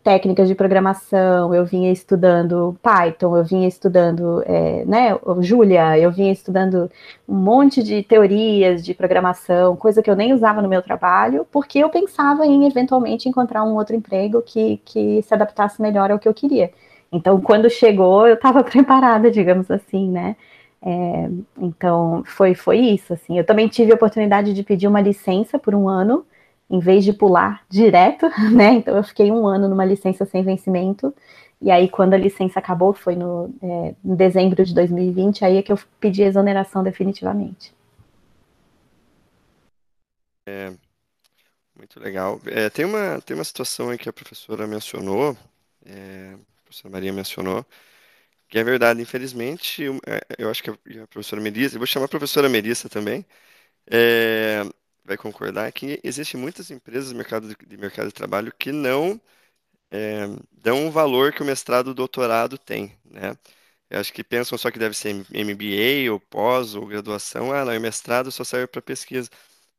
[0.07, 6.31] técnicas de programação, eu vinha estudando Python, eu vinha estudando, é, né, Julia, eu vinha
[6.31, 6.89] estudando
[7.29, 11.81] um monte de teorias de programação, coisa que eu nem usava no meu trabalho, porque
[11.81, 16.29] eu pensava em eventualmente encontrar um outro emprego que, que se adaptasse melhor ao que
[16.29, 16.71] eu queria.
[17.11, 20.37] Então, quando chegou, eu estava preparada, digamos assim, né?
[20.83, 23.39] É, então, foi, foi isso, assim.
[23.39, 26.25] Eu também tive a oportunidade de pedir uma licença por um ano,
[26.71, 28.75] em vez de pular direto, né?
[28.75, 31.15] Então eu fiquei um ano numa licença sem vencimento.
[31.61, 35.63] E aí, quando a licença acabou, foi no é, em dezembro de 2020, aí é
[35.63, 37.75] que eu pedi exoneração definitivamente.
[40.47, 40.73] É,
[41.77, 42.41] muito legal.
[42.47, 45.37] É, tem, uma, tem uma situação aí que a professora mencionou,
[45.85, 47.65] é, a professora Maria mencionou,
[48.49, 52.07] que é verdade, infelizmente, eu, é, eu acho que a professora Melissa, eu vou chamar
[52.07, 53.25] a professora Melissa também,
[53.91, 54.63] é,
[55.05, 59.21] vai concordar que existem muitas empresas de mercado de, de mercado de trabalho que não
[59.91, 63.37] é, dão o valor que o mestrado e doutorado tem, né?
[63.91, 67.53] Eu acho que pensam só que deve ser MBA ou pós ou graduação.
[67.53, 69.31] Ah, não, o mestrado só serve para pesquisa.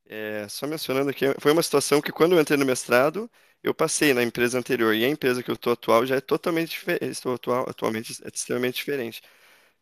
[0.06, 3.30] É, só mencionando aqui, foi uma situação que quando eu entrei no mestrado,
[3.62, 6.70] eu passei na empresa anterior e a empresa que eu estou atual já é totalmente
[6.70, 9.22] diferente, estou atual, atualmente é extremamente diferente.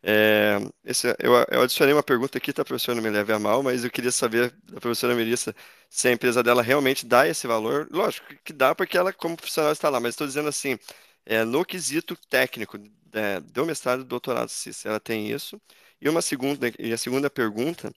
[0.02, 2.94] É, esse, eu, eu, adicionei uma pergunta aqui, tá, professora?
[2.96, 5.54] Não me leve a mal, mas eu queria saber da professora Melissa
[5.90, 7.88] se a empresa dela realmente dá esse valor.
[7.90, 10.78] Lógico que dá, porque ela, como profissional, está lá, mas estou dizendo assim,
[11.24, 12.78] é, no quesito técnico
[13.12, 15.60] é, do mestrado e do doutorado, se, ela tem isso.
[16.00, 17.92] E uma segunda, e a segunda pergunta,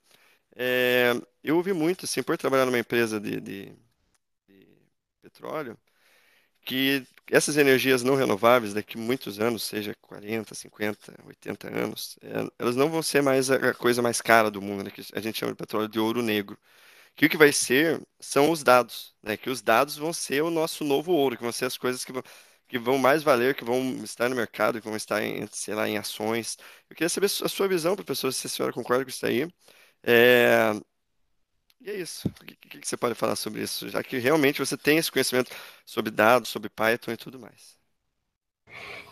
[0.55, 1.13] é,
[1.43, 3.73] eu ouvi muito, assim, por trabalhar numa empresa de, de
[5.19, 5.77] petróleo,
[6.65, 12.75] que essas energias não renováveis, daqui muitos anos, seja 40, 50, 80 anos, é, elas
[12.75, 15.51] não vão ser mais a coisa mais cara do mundo, né, que a gente chama
[15.53, 16.57] de petróleo de ouro negro.
[17.15, 20.49] Que o que vai ser são os dados, né, que os dados vão ser o
[20.49, 22.23] nosso novo ouro, que vão ser as coisas que vão,
[22.67, 25.87] que vão mais valer, que vão estar no mercado, que vão estar em, sei lá,
[25.89, 26.57] em ações.
[26.89, 29.47] Eu queria saber a sua visão, professor, se a senhora concorda com isso aí.
[30.03, 30.71] É,
[31.81, 32.27] e é isso.
[32.27, 33.89] O que, que, você pode falar sobre isso?
[33.89, 35.51] Já que realmente você tem esse conhecimento
[35.85, 37.77] sobre dados, sobre Python e tudo mais.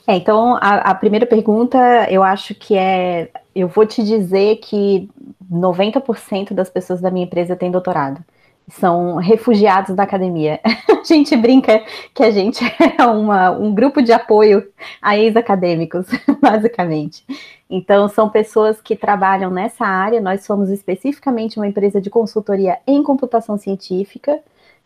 [0.06, 1.78] É, então, a, a, primeira pergunta,
[2.10, 3.30] eu acho que é.
[3.54, 5.10] Eu vou te dizer que
[5.52, 8.24] 90% das pessoas da minha empresa têm doutorado.
[8.70, 10.60] São refugiados da academia.
[10.90, 11.82] A gente brinca
[12.14, 12.66] que a gente
[13.00, 14.68] é uma, um grupo de apoio
[15.02, 16.06] a ex-acadêmicos,
[16.42, 17.24] basicamente.
[17.70, 20.20] Então, são pessoas que trabalham nessa área.
[20.20, 24.40] Nós somos especificamente uma empresa de consultoria em computação científica.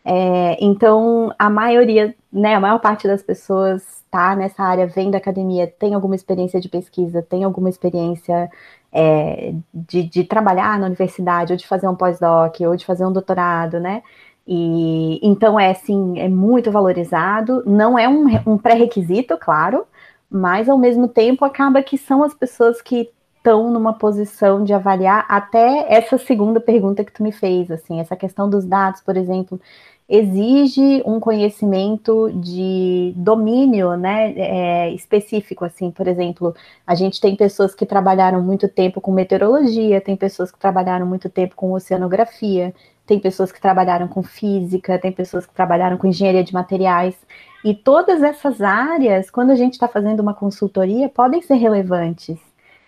[0.04, 5.18] É, então, a maioria, né, a maior parte das pessoas está nessa área, vem da
[5.18, 8.50] academia, tem alguma experiência de pesquisa, tem alguma experiência
[8.92, 13.12] é, de, de, trabalhar na universidade, ou de fazer um pós-doc, ou de fazer um
[13.12, 14.04] doutorado, né?
[14.48, 19.86] E então é assim, é muito valorizado, não é um, um pré-requisito, claro,
[20.30, 25.26] mas ao mesmo tempo acaba que são as pessoas que estão numa posição de avaliar
[25.28, 29.60] até essa segunda pergunta que tu me fez, assim, essa questão dos dados, por exemplo,
[30.12, 36.54] exige um conhecimento de domínio, né, é, específico, assim, por exemplo,
[36.86, 41.30] a gente tem pessoas que trabalharam muito tempo com meteorologia, tem pessoas que trabalharam muito
[41.30, 42.74] tempo com oceanografia,
[43.06, 47.16] tem pessoas que trabalharam com física, tem pessoas que trabalharam com engenharia de materiais,
[47.64, 52.38] e todas essas áreas, quando a gente está fazendo uma consultoria, podem ser relevantes,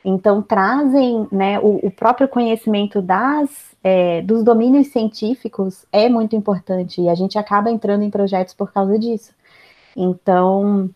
[0.03, 3.49] então, trazem né, o, o próprio conhecimento das,
[3.83, 8.71] é, dos domínios científicos é muito importante e a gente acaba entrando em projetos por
[8.71, 9.33] causa disso.
[9.95, 10.89] Então,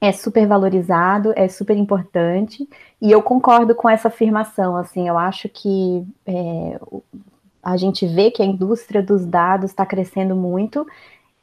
[0.00, 2.68] é super valorizado, é super importante,
[3.00, 6.80] e eu concordo com essa afirmação, assim, eu acho que é,
[7.62, 10.84] a gente vê que a indústria dos dados está crescendo muito,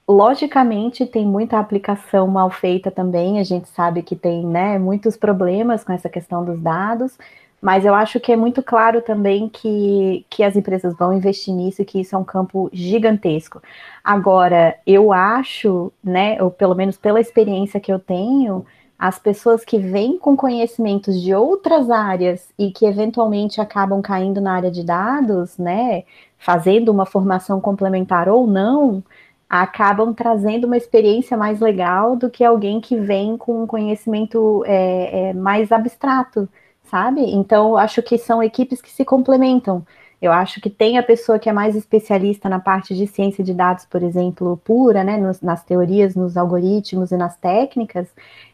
[0.10, 5.84] Logicamente, tem muita aplicação mal feita também, a gente sabe que tem né, muitos problemas
[5.84, 7.16] com essa questão dos dados,
[7.62, 11.84] mas eu acho que é muito claro também que, que as empresas vão investir nisso
[11.84, 13.62] e que isso é um campo gigantesco.
[14.04, 18.66] Agora, eu acho, né, ou pelo menos pela experiência que eu tenho,
[18.98, 24.56] as pessoas que vêm com conhecimentos de outras áreas e que eventualmente acabam caindo na
[24.56, 26.04] área de dados, né,
[26.36, 29.04] fazendo uma formação complementar ou não,
[29.50, 35.30] acabam trazendo uma experiência mais legal do que alguém que vem com um conhecimento é,
[35.30, 36.48] é, mais abstrato,
[36.84, 37.22] sabe?
[37.22, 39.86] Então, acho que são equipes que se complementam.
[40.22, 43.54] Eu acho que tem a pessoa que é mais especialista na parte de ciência de
[43.54, 48.08] dados, por exemplo, pura, né, nos, nas teorias, nos algoritmos e nas técnicas,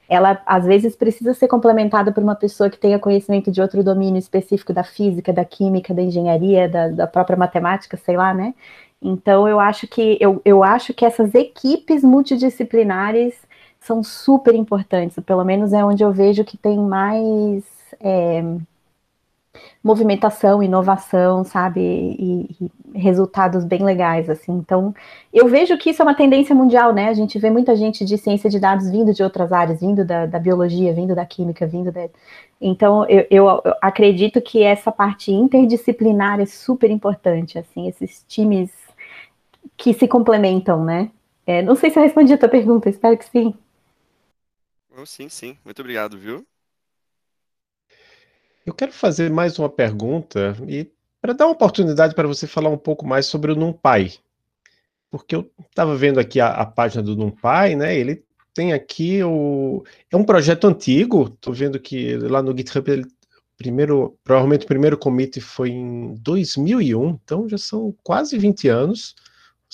[0.07, 4.19] ela às vezes precisa ser complementada por uma pessoa que tenha conhecimento de outro domínio
[4.19, 8.53] específico da física, da química, da engenharia, da, da própria matemática, sei lá, né?
[9.05, 13.35] Então eu acho que eu, eu acho que essas equipes multidisciplinares
[13.79, 17.63] são super importantes, pelo menos é onde eu vejo que tem mais
[17.99, 18.43] é,
[19.83, 24.53] movimentação, inovação, sabe, e, e, resultados bem legais, assim.
[24.53, 24.93] Então,
[25.31, 27.09] eu vejo que isso é uma tendência mundial, né?
[27.09, 30.25] A gente vê muita gente de ciência de dados vindo de outras áreas, vindo da,
[30.25, 32.07] da biologia, vindo da química, vindo da...
[32.59, 38.84] Então, eu, eu, eu acredito que essa parte interdisciplinar é super importante, assim, esses times
[39.77, 41.11] que se complementam, né?
[41.45, 43.53] É, não sei se eu respondi a tua pergunta, espero que sim.
[44.97, 45.57] Oh, sim, sim.
[45.63, 46.45] Muito obrigado, viu?
[48.65, 50.89] Eu quero fazer mais uma pergunta e
[51.21, 54.19] para dar uma oportunidade para você falar um pouco mais sobre o NumPy.
[55.11, 57.95] Porque eu estava vendo aqui a, a, página do NumPy, né?
[57.95, 58.23] Ele
[58.53, 59.83] tem aqui o.
[60.11, 63.05] É um projeto antigo, estou vendo que lá no GitHub ele
[63.57, 69.15] primeiro, provavelmente o primeiro commit foi em 2001, então já são quase 20 anos.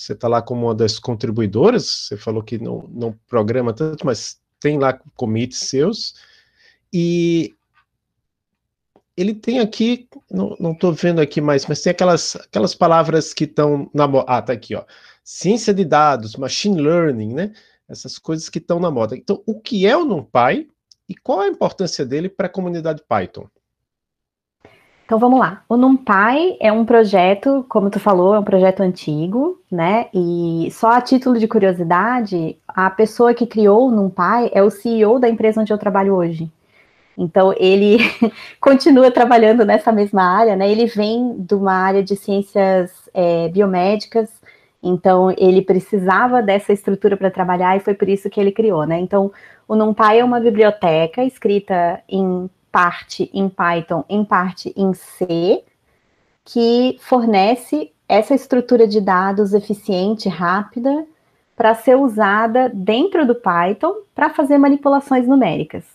[0.02, 4.42] Você está lá como uma das contribuidoras, você falou que não, não programa tanto, mas
[4.60, 6.16] tem lá commits seus.
[6.92, 7.54] E
[9.16, 13.92] ele tem aqui, não estou vendo aqui mais, mas tem aquelas, aquelas palavras que estão
[13.94, 14.26] na moda.
[14.28, 14.84] Ah, tá aqui, ó.
[15.24, 17.54] Ciência de dados, machine learning, né?
[17.88, 19.16] Essas coisas que estão na moda.
[19.16, 20.68] Então, o que é o NumPy
[21.08, 23.48] e qual a importância dele para a comunidade Python?
[25.12, 25.62] Então vamos lá.
[25.68, 30.06] O NumPy é um projeto, como tu falou, é um projeto antigo, né?
[30.14, 35.20] E só a título de curiosidade, a pessoa que criou o NumPy é o CEO
[35.20, 36.50] da empresa onde eu trabalho hoje.
[37.18, 37.98] Então ele
[38.62, 40.72] continua trabalhando nessa mesma área, né?
[40.72, 44.30] Ele vem de uma área de ciências é, biomédicas,
[44.82, 48.98] então ele precisava dessa estrutura para trabalhar e foi por isso que ele criou, né?
[48.98, 49.30] Então
[49.68, 55.64] o NumPy é uma biblioteca escrita em parte em Python, em parte em C,
[56.46, 61.06] que fornece essa estrutura de dados eficiente, rápida,
[61.56, 65.86] para ser usada dentro do Python para fazer manipulações numéricas.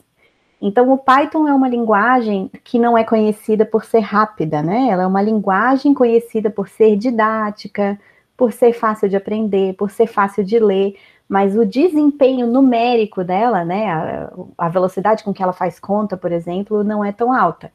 [0.60, 4.88] Então, o Python é uma linguagem que não é conhecida por ser rápida, né?
[4.88, 7.98] Ela é uma linguagem conhecida por ser didática,
[8.36, 10.96] por ser fácil de aprender, por ser fácil de ler,
[11.28, 16.30] mas o desempenho numérico dela, né, a, a, velocidade com que ela faz conta, por
[16.30, 17.72] exemplo, não é tão alta.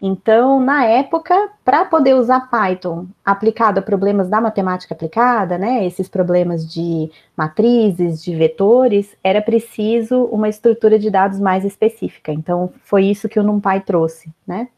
[0.00, 6.08] Então, na época, para poder usar Python aplicado a problemas da matemática aplicada, né, esses
[6.08, 12.32] problemas de matrizes, de vetores, era preciso uma estrutura de dados mais específica.
[12.32, 14.68] Então, foi isso que o NumPy trouxe, né.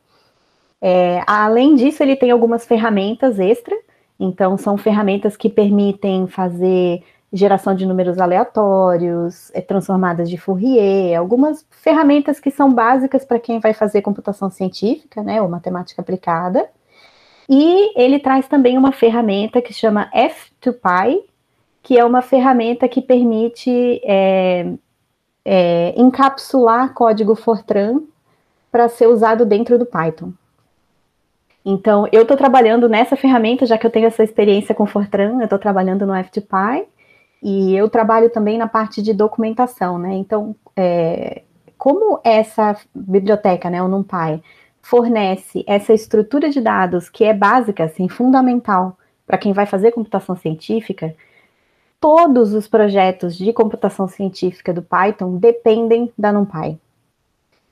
[0.81, 3.75] É, além disso, ele tem algumas ferramentas extra
[4.19, 7.03] Então, são ferramentas que permitem fazer
[7.33, 13.61] geração de números aleatórios, é, transformadas de Fourier, algumas ferramentas que são básicas para quem
[13.61, 16.69] vai fazer computação científica, né, ou matemática aplicada.
[17.49, 21.21] E ele traz também uma ferramenta que chama F2Py,
[21.83, 24.73] que é uma ferramenta que permite é,
[25.45, 28.01] é, encapsular código Fortran
[28.73, 30.33] para ser usado dentro do Python.
[31.69, 35.45] Então, eu estou trabalhando nessa ferramenta, já que eu tenho essa experiência com Fortran, eu
[35.45, 36.87] estou trabalhando no F2Py,
[37.43, 40.15] e eu trabalho também na parte de documentação, né?
[40.15, 41.43] Então, é,
[41.77, 44.41] como essa biblioteca, né, o NumPy,
[44.81, 48.97] fornece essa estrutura de dados que é básica, assim, fundamental
[49.27, 51.17] para quem vai fazer computação científica,
[52.01, 56.79] todos os projetos de computação científica do Python dependem da NumPy.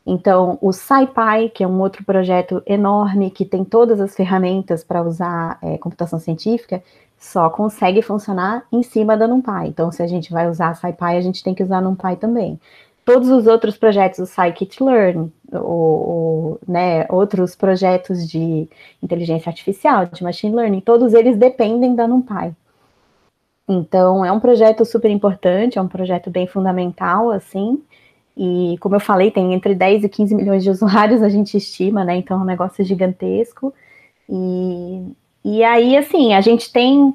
[0.07, 5.03] Então, o SciPy, que é um outro projeto enorme que tem todas as ferramentas para
[5.03, 6.83] usar é, computação científica,
[7.19, 9.69] só consegue funcionar em cima da NumPy.
[9.69, 12.61] Então, se a gente vai usar SciPy, a gente tem que usar NumPy também.
[13.03, 18.69] Todos os outros projetos, o Scikit-learn, ou, né, outros projetos de
[19.03, 22.55] inteligência artificial, de machine learning, todos eles dependem da NumPy.
[23.67, 27.83] Então, é um projeto super importante, é um projeto bem fundamental, assim,
[28.37, 32.05] e como eu falei, tem entre 10 e 15 milhões de usuários, a gente estima,
[32.05, 32.17] né?
[32.17, 33.73] Então é um negócio gigantesco.
[34.29, 35.13] E,
[35.45, 37.15] e aí, assim, a gente tem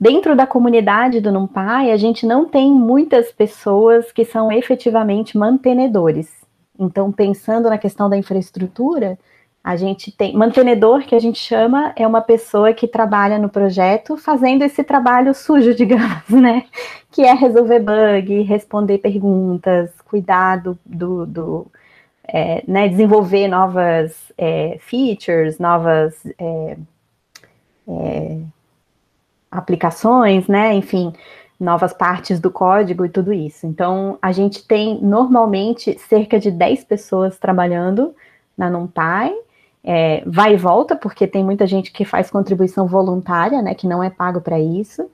[0.00, 6.30] dentro da comunidade do NumPy, a gente não tem muitas pessoas que são efetivamente mantenedores.
[6.78, 9.18] Então, pensando na questão da infraestrutura,
[9.62, 14.16] a gente tem mantenedor que a gente chama é uma pessoa que trabalha no projeto
[14.16, 16.64] fazendo esse trabalho sujo, digamos, né?
[17.10, 21.66] Que é resolver bug, responder perguntas, cuidar do, do, do
[22.26, 26.76] é, né, desenvolver novas é, features, novas é,
[27.88, 28.38] é
[29.50, 30.72] aplicações, né?
[30.74, 31.12] Enfim,
[31.58, 33.66] novas partes do código e tudo isso.
[33.66, 38.14] Então, a gente tem normalmente cerca de 10 pessoas trabalhando
[38.56, 39.34] na NumPy
[39.82, 44.02] é, vai e volta, porque tem muita gente que faz contribuição voluntária, né, que não
[44.02, 45.10] é pago para isso.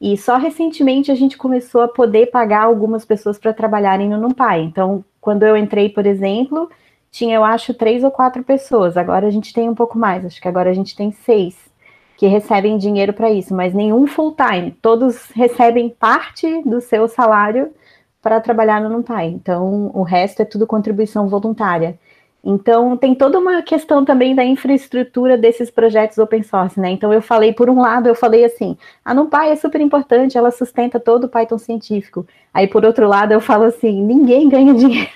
[0.00, 4.62] E só recentemente a gente começou a poder pagar algumas pessoas para trabalharem no NumPy.
[4.64, 6.70] Então, quando eu entrei, por exemplo,
[7.10, 8.96] tinha, eu acho, três ou quatro pessoas.
[8.96, 11.70] Agora a gente tem um pouco mais, acho que agora a gente tem seis
[12.16, 14.72] que recebem dinheiro para isso, mas nenhum full time.
[14.72, 17.72] Todos recebem parte do seu salário
[18.20, 19.24] para trabalhar no NumPy.
[19.28, 21.98] Então, o resto é tudo contribuição voluntária.
[22.42, 26.90] Então, tem toda uma questão também da infraestrutura desses projetos open source, né?
[26.90, 30.50] Então, eu falei, por um lado, eu falei assim, a NumPy é super importante, ela
[30.50, 32.26] sustenta todo o Python científico.
[32.52, 35.10] Aí, por outro lado, eu falo assim, ninguém ganha dinheiro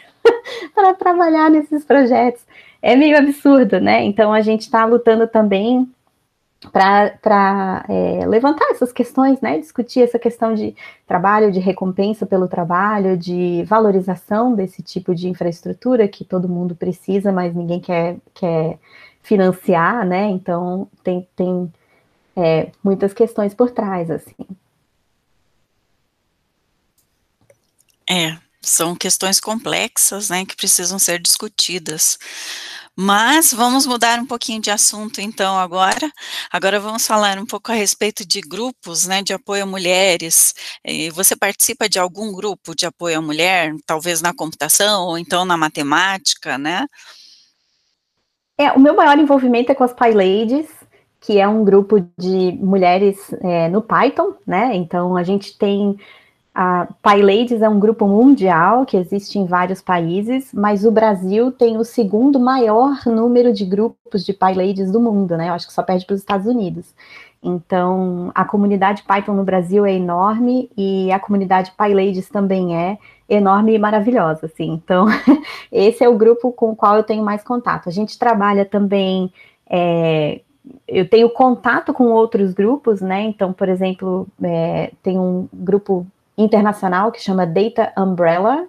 [0.74, 2.42] para trabalhar nesses projetos.
[2.82, 4.04] É meio absurdo, né?
[4.04, 5.88] Então, a gente está lutando também
[6.72, 9.58] para é, levantar essas questões, né?
[9.58, 10.74] Discutir essa questão de
[11.06, 17.32] trabalho, de recompensa pelo trabalho, de valorização desse tipo de infraestrutura que todo mundo precisa,
[17.32, 18.78] mas ninguém quer, quer
[19.22, 20.28] financiar, né?
[20.28, 21.72] Então tem, tem
[22.36, 24.46] é, muitas questões por trás, assim.
[28.08, 32.18] É, são questões complexas, né, que precisam ser discutidas.
[32.96, 36.10] Mas vamos mudar um pouquinho de assunto então agora.
[36.50, 40.54] Agora vamos falar um pouco a respeito de grupos, né, de apoio a mulheres.
[41.12, 45.56] Você participa de algum grupo de apoio à mulher, talvez na computação ou então na
[45.56, 46.86] matemática, né?
[48.56, 50.68] É, o meu maior envolvimento é com as PyLadies,
[51.20, 54.76] que é um grupo de mulheres é, no Python, né?
[54.76, 55.98] Então a gente tem
[56.54, 61.76] a PyLadies é um grupo mundial que existe em vários países, mas o Brasil tem
[61.76, 65.48] o segundo maior número de grupos de PyLadies do mundo, né?
[65.48, 66.94] Eu acho que só perde para os Estados Unidos.
[67.42, 72.98] Então, a comunidade Python no Brasil é enorme e a comunidade PyLadies também é
[73.28, 74.70] enorme e maravilhosa, assim.
[74.70, 75.06] Então,
[75.72, 77.88] esse é o grupo com o qual eu tenho mais contato.
[77.88, 79.32] A gente trabalha também
[79.68, 80.40] é,
[80.86, 83.22] eu tenho contato com outros grupos, né?
[83.22, 86.06] Então, por exemplo, é, tem um grupo
[86.36, 88.66] internacional que chama Data Umbrella,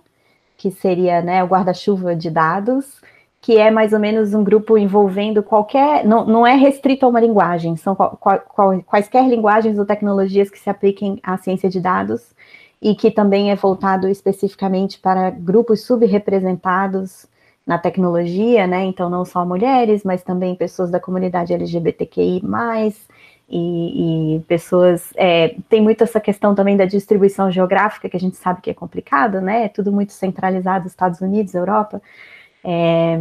[0.57, 3.01] que seria né, o guarda-chuva de dados,
[3.41, 6.05] que é mais ou menos um grupo envolvendo qualquer.
[6.05, 10.59] Não, não é restrito a uma linguagem, são qual, qual, quaisquer linguagens ou tecnologias que
[10.59, 12.33] se apliquem à ciência de dados
[12.81, 17.27] e que também é voltado especificamente para grupos subrepresentados
[17.65, 18.83] na tecnologia, né?
[18.83, 22.41] Então, não só mulheres, mas também pessoas da comunidade LGBTQI,
[23.49, 25.11] e, e pessoas.
[25.15, 28.73] É, tem muito essa questão também da distribuição geográfica, que a gente sabe que é
[28.73, 29.65] complicado, né?
[29.65, 32.01] É tudo muito centralizado, Estados Unidos, Europa.
[32.63, 33.19] É,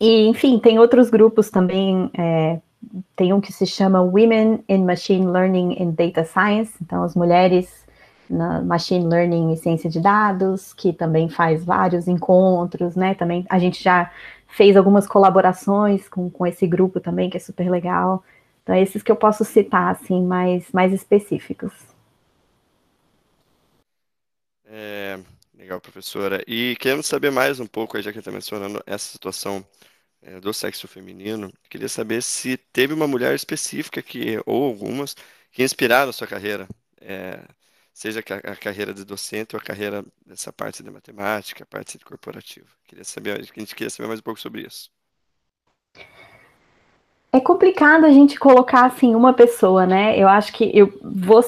[0.00, 2.60] e, enfim, tem outros grupos também é,
[3.16, 7.86] tem um que se chama Women in Machine Learning and Data Science, então as mulheres
[8.30, 13.14] na Machine Learning e Ciência de Dados, que também faz vários encontros, né?
[13.14, 14.10] Também a gente já
[14.46, 18.22] fez algumas colaborações com, com esse grupo também, que é super legal.
[18.68, 21.72] Então, é esses que eu posso citar, assim, mais, mais específicos.
[24.66, 25.18] É,
[25.54, 26.44] legal, professora.
[26.46, 29.66] E queremos saber mais um pouco, já que está mencionando essa situação
[30.20, 35.16] é, do sexo feminino, queria saber se teve uma mulher específica que, ou algumas,
[35.50, 36.68] que inspiraram a sua carreira,
[37.00, 37.42] é,
[37.94, 41.96] seja a, a, carreira de docente ou a carreira dessa parte de matemática, a parte
[41.96, 42.68] de corporativa.
[42.84, 44.90] Queria saber, a gente queria saber mais um pouco sobre isso.
[47.30, 50.18] É complicado a gente colocar assim uma pessoa, né?
[50.18, 51.44] Eu acho que eu vou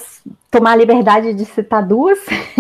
[0.50, 2.18] tomar a liberdade de citar duas.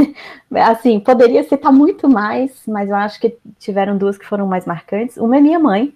[0.66, 5.18] assim, poderia citar muito mais, mas eu acho que tiveram duas que foram mais marcantes.
[5.18, 5.94] Uma é minha mãe,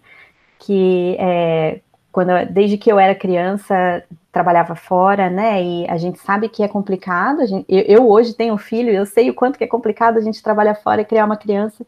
[0.58, 1.80] que é,
[2.12, 5.62] quando eu, desde que eu era criança trabalhava fora, né?
[5.62, 7.46] E a gente sabe que é complicado.
[7.46, 10.20] Gente, eu, eu, hoje tenho um filho, eu sei o quanto que é complicado a
[10.20, 11.86] gente trabalhar fora e criar uma criança.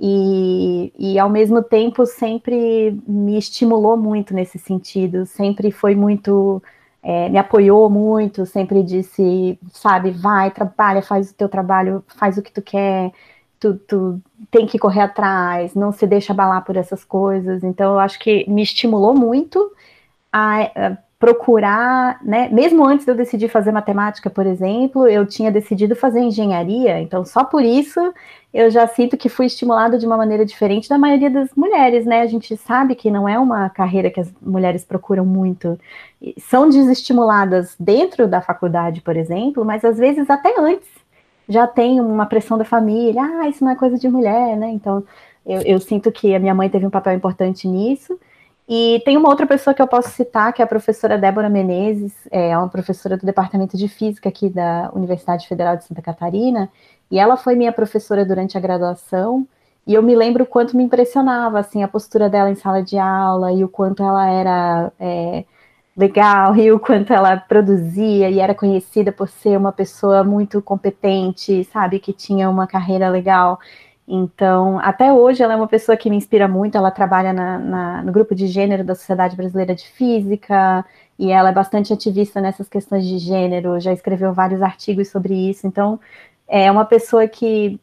[0.00, 6.62] E, e ao mesmo tempo sempre me estimulou muito nesse sentido, sempre foi muito,
[7.02, 12.42] é, me apoiou muito, sempre disse, sabe, vai, trabalha, faz o teu trabalho, faz o
[12.42, 13.12] que tu quer,
[13.60, 14.20] tu, tu
[14.50, 17.62] tem que correr atrás, não se deixa abalar por essas coisas.
[17.62, 19.72] Então, eu acho que me estimulou muito
[20.32, 22.48] a, a procurar, né?
[22.50, 27.24] Mesmo antes de eu decidir fazer matemática, por exemplo, eu tinha decidido fazer engenharia, então
[27.24, 28.12] só por isso
[28.52, 32.22] eu já sinto que fui estimulada de uma maneira diferente da maioria das mulheres, né?
[32.22, 35.78] A gente sabe que não é uma carreira que as mulheres procuram muito.
[36.38, 40.88] São desestimuladas dentro da faculdade, por exemplo, mas às vezes até antes
[41.48, 44.70] já tem uma pressão da família, ah, isso não é coisa de mulher, né?
[44.70, 45.04] Então
[45.46, 48.18] eu, eu sinto que a minha mãe teve um papel importante nisso.
[48.68, 52.14] E tem uma outra pessoa que eu posso citar, que é a professora Débora Menezes,
[52.30, 56.70] é uma professora do Departamento de Física aqui da Universidade Federal de Santa Catarina,
[57.10, 59.46] e ela foi minha professora durante a graduação,
[59.86, 62.96] e eu me lembro o quanto me impressionava, assim, a postura dela em sala de
[62.96, 65.44] aula, e o quanto ela era é,
[65.96, 71.64] legal, e o quanto ela produzia, e era conhecida por ser uma pessoa muito competente,
[71.64, 73.58] sabe, que tinha uma carreira legal.
[74.14, 76.76] Então, até hoje ela é uma pessoa que me inspira muito.
[76.76, 80.84] Ela trabalha na, na, no grupo de gênero da Sociedade Brasileira de Física
[81.18, 83.80] e ela é bastante ativista nessas questões de gênero.
[83.80, 85.66] Já escreveu vários artigos sobre isso.
[85.66, 85.98] Então,
[86.46, 87.80] é uma pessoa que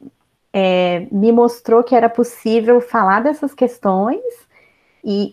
[0.53, 4.21] é, me mostrou que era possível falar dessas questões
[5.03, 5.31] e,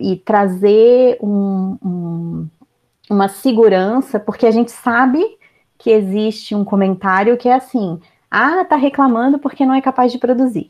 [0.00, 2.48] e, e trazer um, um,
[3.08, 5.24] uma segurança, porque a gente sabe
[5.78, 8.00] que existe um comentário que é assim
[8.34, 10.68] ah, tá reclamando porque não é capaz de produzir,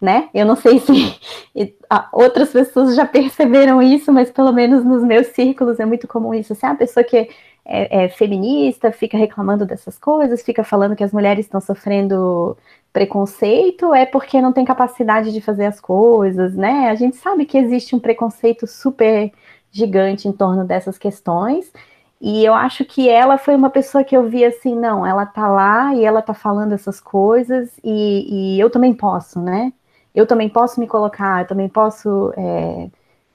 [0.00, 0.28] né?
[0.34, 1.74] Eu não sei se
[2.12, 6.54] outras pessoas já perceberam isso, mas pelo menos nos meus círculos é muito comum isso.
[6.54, 7.16] Se assim, ah, a pessoa que
[7.64, 12.56] é, é feminista fica reclamando dessas coisas, fica falando que as mulheres estão sofrendo
[12.92, 16.90] preconceito, é porque não tem capacidade de fazer as coisas, né?
[16.90, 19.32] A gente sabe que existe um preconceito super
[19.72, 21.72] gigante em torno dessas questões,
[22.20, 25.48] e eu acho que ela foi uma pessoa que eu vi assim, não, ela tá
[25.48, 29.72] lá e ela tá falando essas coisas e, e eu também posso, né?
[30.14, 32.90] Eu também posso me colocar, eu também posso é,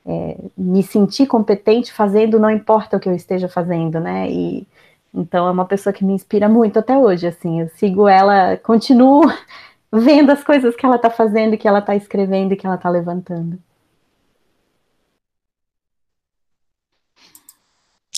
[0.06, 4.30] é, me sentir competente fazendo, não importa o que eu esteja fazendo, né?
[4.30, 4.68] E
[5.14, 9.24] então é uma pessoa que me inspira muito até hoje, assim, eu sigo ela, continuo
[9.92, 13.58] vendo as coisas que ela tá fazendo, que ela tá escrevendo que ela tá levantando.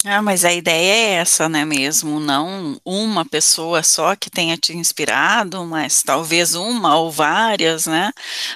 [0.05, 4.75] Ah, mas a ideia é essa, né, mesmo, não uma pessoa só que tenha te
[4.75, 8.11] inspirado, mas talvez uma ou várias, né,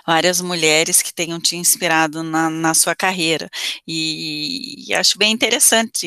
[0.05, 3.49] várias mulheres que tenham te inspirado na, na sua carreira,
[3.87, 6.05] e, e, acho bem interessante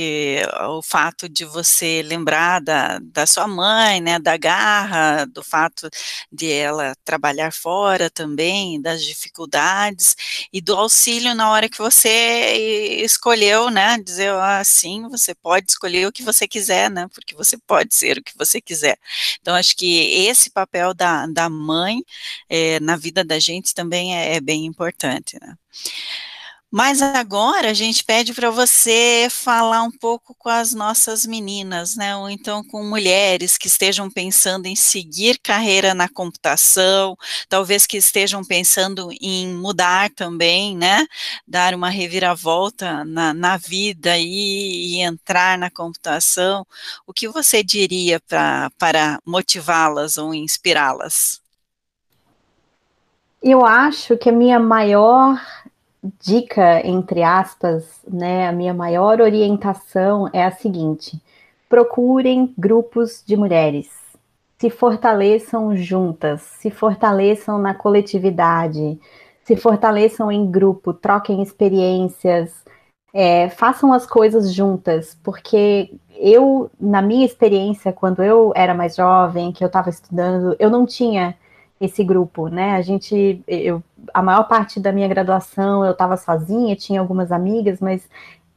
[0.68, 5.88] o fato de você lembrar da, da sua mãe, né, da garra, do fato
[6.30, 10.14] de ela trabalhar fora também, das dificuldades,
[10.52, 16.06] e do auxílio na hora que você escolheu, né, dizer assim, você você pode escolher
[16.06, 17.08] o que você quiser, né?
[17.12, 18.98] Porque você pode ser o que você quiser.
[19.40, 22.02] Então, acho que esse papel da, da mãe
[22.48, 25.56] é, na vida da gente também é, é bem importante, né?
[26.76, 32.16] Mas agora a gente pede para você falar um pouco com as nossas meninas, né?
[32.16, 37.16] Ou então com mulheres que estejam pensando em seguir carreira na computação,
[37.48, 41.06] talvez que estejam pensando em mudar também, né?
[41.46, 46.66] Dar uma reviravolta na, na vida e, e entrar na computação.
[47.06, 51.40] O que você diria pra, para motivá-las ou inspirá-las?
[53.40, 55.38] Eu acho que a minha maior
[56.20, 61.20] dica, entre aspas, né, a minha maior orientação é a seguinte:
[61.68, 63.90] procurem grupos de mulheres,
[64.58, 68.98] se fortaleçam juntas, se fortaleçam na coletividade,
[69.44, 72.52] se fortaleçam em grupo, troquem experiências,
[73.12, 79.52] é, façam as coisas juntas, porque eu, na minha experiência, quando eu era mais jovem,
[79.52, 81.36] que eu estava estudando, eu não tinha
[81.80, 82.72] esse grupo, né?
[82.72, 83.82] A gente, eu,
[84.12, 88.08] a maior parte da minha graduação eu estava sozinha, tinha algumas amigas, mas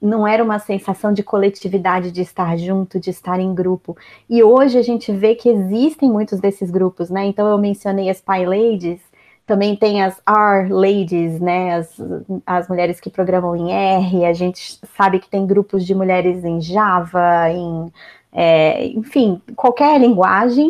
[0.02, 3.98] não era uma sensação de coletividade, de estar junto, de estar em grupo.
[4.30, 7.26] E hoje a gente vê que existem muitos desses grupos, né?
[7.26, 9.02] Então eu mencionei as Pi Ladies,
[9.46, 11.76] também tem as R Ladies, né?
[11.76, 12.02] As,
[12.46, 16.62] as mulheres que programam em R, a gente sabe que tem grupos de mulheres em
[16.62, 17.92] Java, em
[18.32, 20.70] é, enfim, qualquer linguagem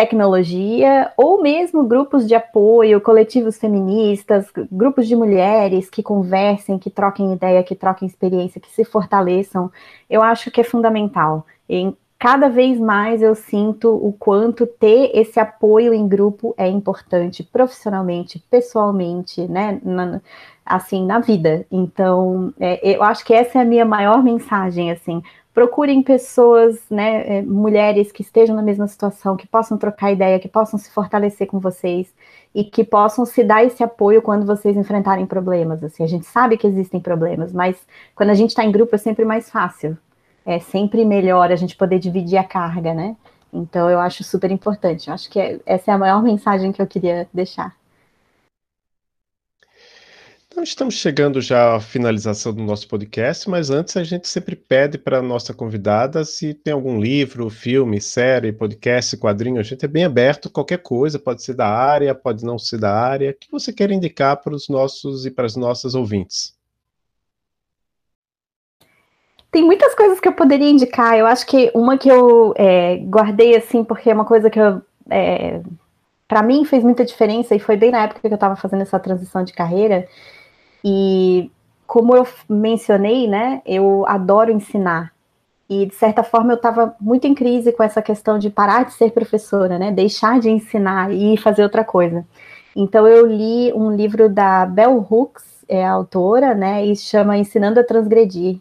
[0.00, 7.34] tecnologia, ou mesmo grupos de apoio, coletivos feministas, grupos de mulheres que conversem, que troquem
[7.34, 9.70] ideia, que troquem experiência, que se fortaleçam,
[10.08, 11.44] eu acho que é fundamental.
[11.68, 17.42] E cada vez mais eu sinto o quanto ter esse apoio em grupo é importante,
[17.42, 19.80] profissionalmente, pessoalmente, né?
[19.84, 20.22] Na,
[20.64, 21.66] assim, na vida.
[21.70, 25.22] Então, é, eu acho que essa é a minha maior mensagem, assim
[25.52, 30.48] procurem pessoas, né, é, mulheres que estejam na mesma situação, que possam trocar ideia, que
[30.48, 32.12] possam se fortalecer com vocês
[32.54, 35.82] e que possam se dar esse apoio quando vocês enfrentarem problemas.
[35.82, 37.76] Assim, a gente sabe que existem problemas, mas
[38.14, 39.96] quando a gente está em grupo é sempre mais fácil.
[40.46, 43.16] É sempre melhor a gente poder dividir a carga, né?
[43.52, 45.08] Então eu acho super importante.
[45.08, 47.74] Eu acho que é, essa é a maior mensagem que eu queria deixar.
[50.52, 54.98] Então, estamos chegando já à finalização do nosso podcast, mas antes a gente sempre pede
[54.98, 59.60] para a nossa convidada se tem algum livro, filme, série, podcast, quadrinho.
[59.60, 62.92] A gente é bem aberto, qualquer coisa, pode ser da área, pode não ser da
[62.92, 66.52] área, que você quer indicar para os nossos e para as nossas ouvintes.
[69.52, 71.16] Tem muitas coisas que eu poderia indicar.
[71.16, 74.82] Eu acho que uma que eu é, guardei assim, porque é uma coisa que eu.
[75.08, 75.60] É,
[76.26, 78.98] para mim fez muita diferença e foi bem na época que eu estava fazendo essa
[78.98, 80.08] transição de carreira
[80.84, 81.50] e
[81.86, 85.12] como eu mencionei, né, eu adoro ensinar.
[85.68, 88.92] E de certa forma eu estava muito em crise com essa questão de parar de
[88.92, 92.24] ser professora, né, deixar de ensinar e fazer outra coisa.
[92.74, 97.80] Então eu li um livro da Bell Hooks, é a autora, né, e chama Ensinando
[97.80, 98.60] a Transgredir.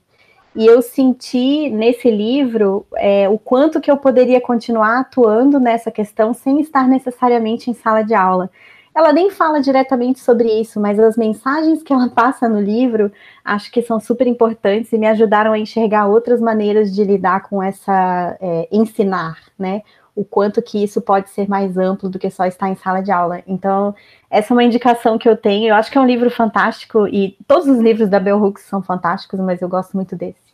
[0.56, 6.34] E eu senti nesse livro é, o quanto que eu poderia continuar atuando nessa questão
[6.34, 8.50] sem estar necessariamente em sala de aula.
[8.94, 13.12] Ela nem fala diretamente sobre isso, mas as mensagens que ela passa no livro
[13.46, 17.62] acho que são super importantes e me ajudaram a enxergar outras maneiras de lidar com
[17.62, 19.84] essa é, ensinar, né?
[20.16, 23.12] O quanto que isso pode ser mais amplo do que só estar em sala de
[23.12, 23.42] aula.
[23.48, 23.96] Então,
[24.30, 25.70] essa é uma indicação que eu tenho.
[25.70, 28.82] Eu acho que é um livro fantástico e todos os livros da Bell Hooks são
[28.82, 30.49] fantásticos, mas eu gosto muito desse.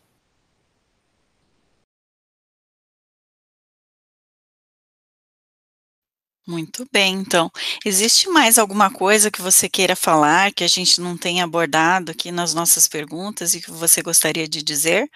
[6.47, 7.49] Muito bem, então.
[7.83, 12.31] Existe mais alguma coisa que você queira falar que a gente não tenha abordado aqui
[12.31, 15.09] nas nossas perguntas e que você gostaria de dizer?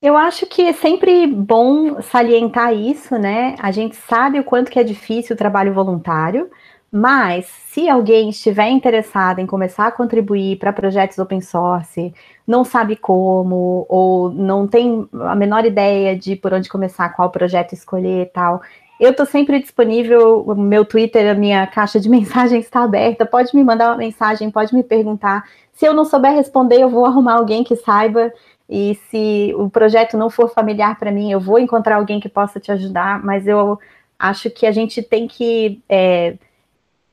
[0.00, 3.54] Eu acho que é sempre bom salientar isso, né?
[3.60, 6.50] A gente sabe o quanto que é difícil o trabalho voluntário,
[6.92, 12.12] mas se alguém estiver interessado em começar a contribuir para projetos open source,
[12.46, 17.72] não sabe como, ou não tem a menor ideia de por onde começar, qual projeto
[17.72, 18.60] escolher e tal,
[19.00, 23.56] eu estou sempre disponível, o meu Twitter, a minha caixa de mensagens está aberta, pode
[23.56, 25.44] me mandar uma mensagem, pode me perguntar.
[25.72, 28.30] Se eu não souber responder, eu vou arrumar alguém que saiba.
[28.68, 32.60] E se o projeto não for familiar para mim, eu vou encontrar alguém que possa
[32.60, 33.22] te ajudar.
[33.24, 33.78] Mas eu
[34.18, 36.36] acho que a gente tem que é,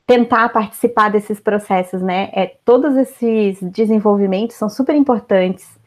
[0.09, 2.31] tentar participar desses processos, né?
[2.33, 5.77] É, todos esses desenvolvimentos são super importantes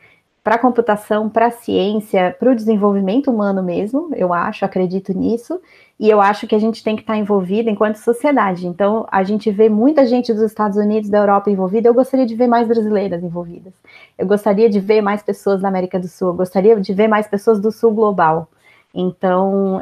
[0.45, 5.61] para a computação, para a ciência, para o desenvolvimento humano mesmo, eu acho, acredito nisso,
[5.99, 8.65] e eu acho que a gente tem que estar tá envolvido enquanto sociedade.
[8.65, 12.37] Então, a gente vê muita gente dos Estados Unidos, da Europa envolvida, eu gostaria de
[12.37, 13.73] ver mais brasileiras envolvidas.
[14.17, 17.27] Eu gostaria de ver mais pessoas da América do Sul, eu gostaria de ver mais
[17.27, 18.49] pessoas do Sul global.
[18.95, 19.81] Então,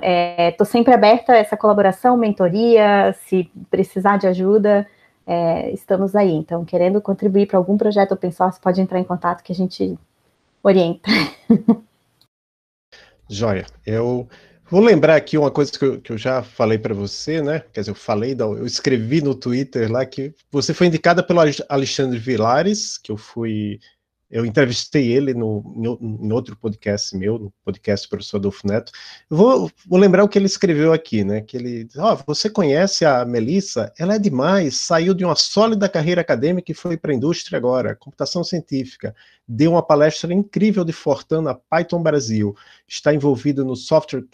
[0.50, 4.86] estou é, sempre aberta a essa colaboração, mentoria, se precisar de ajuda,
[5.26, 6.32] é, estamos aí.
[6.32, 9.98] Então, querendo contribuir para algum projeto open source, pode entrar em contato que a gente
[10.62, 11.10] orienta.
[13.28, 13.66] Joia.
[13.86, 14.28] Eu
[14.68, 17.64] vou lembrar aqui uma coisa que eu, que eu já falei para você, né?
[17.72, 22.18] Quer dizer, eu falei, eu escrevi no Twitter lá que você foi indicada pelo Alexandre
[22.18, 23.80] Vilares, que eu fui
[24.30, 28.92] Eu entrevistei ele no, em outro podcast meu, no podcast do professor Adolfo Neto.
[29.28, 31.40] Vou, vou lembrar o que ele escreveu aqui, né?
[31.40, 33.92] Que ele ó, oh, você conhece a Melissa?
[33.98, 37.96] Ela é demais, saiu de uma sólida carreira acadêmica e foi para a indústria agora,
[37.96, 39.14] computação científica.
[39.48, 42.54] Deu uma palestra incrível de Fortran na Python Brasil.
[42.86, 44.24] Está envolvido no software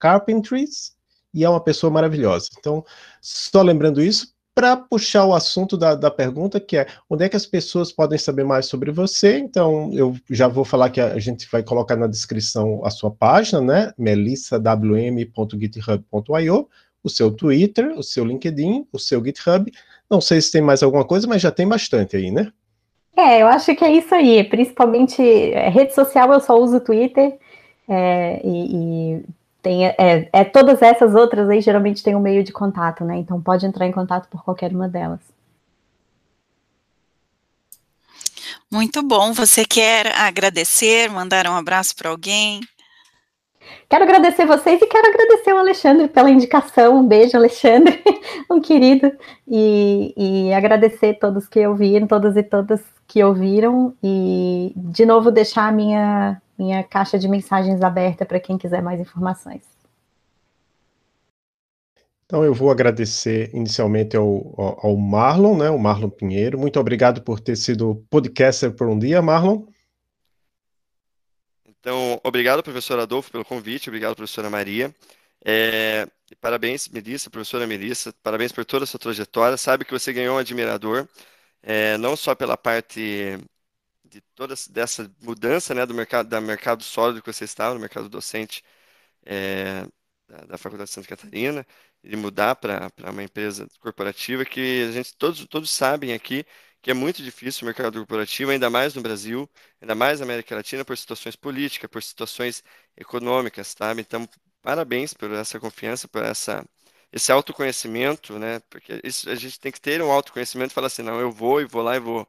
[0.00, 0.96] carpentries
[1.32, 2.48] e é uma pessoa maravilhosa.
[2.58, 2.84] Então,
[3.20, 7.36] só lembrando isso, para puxar o assunto da, da pergunta, que é onde é que
[7.36, 9.38] as pessoas podem saber mais sobre você.
[9.38, 13.60] Então, eu já vou falar que a gente vai colocar na descrição a sua página,
[13.60, 13.92] né?
[13.96, 16.68] melissawm.github.io,
[17.04, 19.70] o seu Twitter, o seu LinkedIn, o seu GitHub.
[20.10, 22.50] Não sei se tem mais alguma coisa, mas já tem bastante aí, né?
[23.16, 24.42] É, eu acho que é isso aí.
[24.42, 27.38] Principalmente é, rede social, eu só uso Twitter.
[27.88, 29.22] É, e, e
[29.68, 33.18] tem, é, é, todas essas outras aí geralmente tem um meio de contato, né?
[33.18, 35.20] Então pode entrar em contato por qualquer uma delas.
[38.72, 39.34] Muito bom.
[39.34, 42.60] Você quer agradecer, mandar um abraço para alguém?
[43.90, 47.00] Quero agradecer vocês e quero agradecer o Alexandre pela indicação.
[47.00, 48.02] Um beijo, Alexandre,
[48.50, 49.12] um querido.
[49.46, 53.94] E, e agradecer todos que ouviram, todas e todas que ouviram.
[54.02, 59.00] E, de novo, deixar a minha minha caixa de mensagens aberta para quem quiser mais
[59.00, 59.62] informações.
[62.28, 66.58] Então eu vou agradecer inicialmente ao, ao, Marlon, né, o Marlon Pinheiro.
[66.58, 69.64] Muito obrigado por ter sido podcaster por um dia, Marlon.
[71.66, 74.94] Então, obrigado, professor Adolfo, pelo convite, obrigado, professora Maria.
[75.42, 76.06] É,
[76.38, 79.56] parabéns, Melissa, professora Melissa, parabéns por toda a sua trajetória.
[79.56, 81.08] Sabe que você ganhou um admirador,
[81.62, 83.38] é, não só pela parte
[84.08, 88.08] de toda dessa mudança né, do mercado, da mercado sólido que você estava, no mercado
[88.08, 88.62] docente
[89.26, 89.86] é,
[90.28, 91.66] da, da, Faculdade de Santa Catarina,
[92.02, 96.44] de mudar para uma empresa corporativa que a gente todos, todos sabem aqui
[96.80, 99.50] que é muito difícil o mercado corporativo, ainda mais no Brasil,
[99.80, 102.62] ainda mais na América Latina, por situações políticas, por situações
[102.96, 104.00] econômicas, sabe?
[104.00, 104.28] Então,
[104.62, 106.64] parabéns por essa confiança, por essa
[107.12, 108.60] esse autoconhecimento, né?
[108.70, 111.60] Porque isso, a gente tem que ter um autoconhecimento e falar assim, não, eu vou
[111.60, 112.28] e vou lá e vou,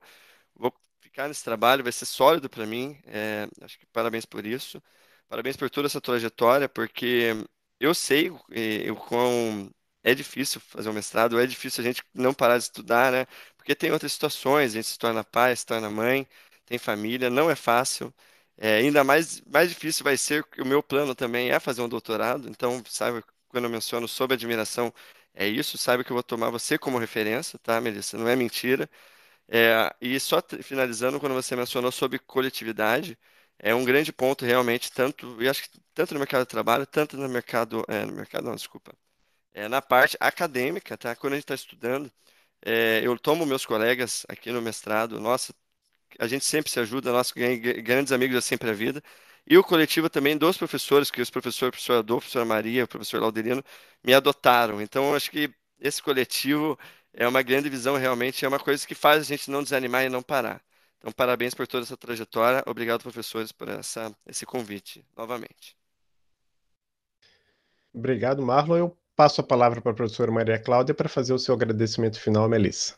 [0.56, 0.74] vou
[1.20, 2.98] ficar nesse trabalho, vai ser sólido para mim.
[3.06, 4.82] É, acho que parabéns por isso.
[5.28, 7.34] Parabéns por toda essa trajetória, porque
[7.80, 9.70] eu sei o quão
[10.04, 13.26] é difícil fazer um mestrado, é difícil a gente não parar de estudar, né?
[13.58, 16.28] Porque tem outras situações, a gente se torna pai, se torna mãe,
[16.66, 18.14] tem família, não é fácil.
[18.58, 22.50] É, ainda mais, mais difícil vai ser, o meu plano também é fazer um doutorado,
[22.50, 24.94] então, sabe, quando eu menciono sobre admiração,
[25.34, 28.18] é isso, sabe que eu vou tomar você como referência, tá, Melissa?
[28.18, 28.90] Não é mentira.
[29.52, 33.18] É, e só finalizando, quando você mencionou sobre coletividade,
[33.58, 37.18] é um grande ponto realmente, tanto, eu acho que tanto no mercado de trabalho, tanto
[37.18, 38.94] no mercado, é, no mercado, não, desculpa,
[39.54, 41.16] é, na parte acadêmica, tá?
[41.16, 42.12] Quando a gente está estudando,
[42.66, 45.54] é, eu tomo meus colegas aqui no mestrado, nossa,
[46.20, 49.04] a gente sempre se ajuda, nós grandes amigos da Sempre a Vida,
[49.48, 52.88] e o coletivo também dos professores, que os professores, o professor Adolfo, professora Maria, o
[52.88, 53.64] professor Laudelino,
[54.04, 54.82] me adotaram.
[54.82, 56.78] Então, acho que esse coletivo
[57.14, 60.10] é uma grande visão, realmente, é uma coisa que faz a gente não desanimar e
[60.10, 60.62] não parar.
[60.98, 62.64] Então, parabéns por toda essa trajetória.
[62.66, 65.78] Obrigado, professores, por essa, esse convite, novamente.
[67.94, 68.78] Obrigado, Marlon.
[68.78, 72.48] Eu passo a palavra para a professora Maria Cláudia para fazer o seu agradecimento final,
[72.48, 72.96] Melissa.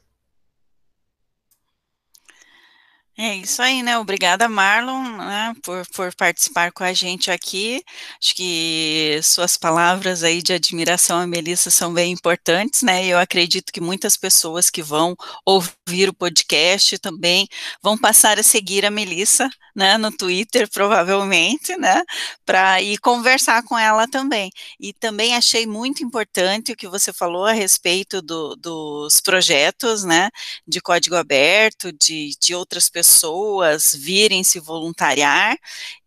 [3.17, 3.97] É isso aí, né?
[3.99, 7.83] Obrigada, Marlon, né, por, por participar com a gente aqui.
[8.19, 13.05] Acho que suas palavras aí de admiração a Melissa são bem importantes, né?
[13.05, 17.47] Eu acredito que muitas pessoas que vão ouvir o podcast também
[17.83, 22.03] vão passar a seguir a Melissa, né, no Twitter, provavelmente, né,
[22.45, 24.51] para ir conversar com ela também.
[24.79, 30.29] E também achei muito importante o que você falou a respeito do, dos projetos, né,
[30.67, 35.57] de código aberto, de, de outras pessoas virem se voluntariar,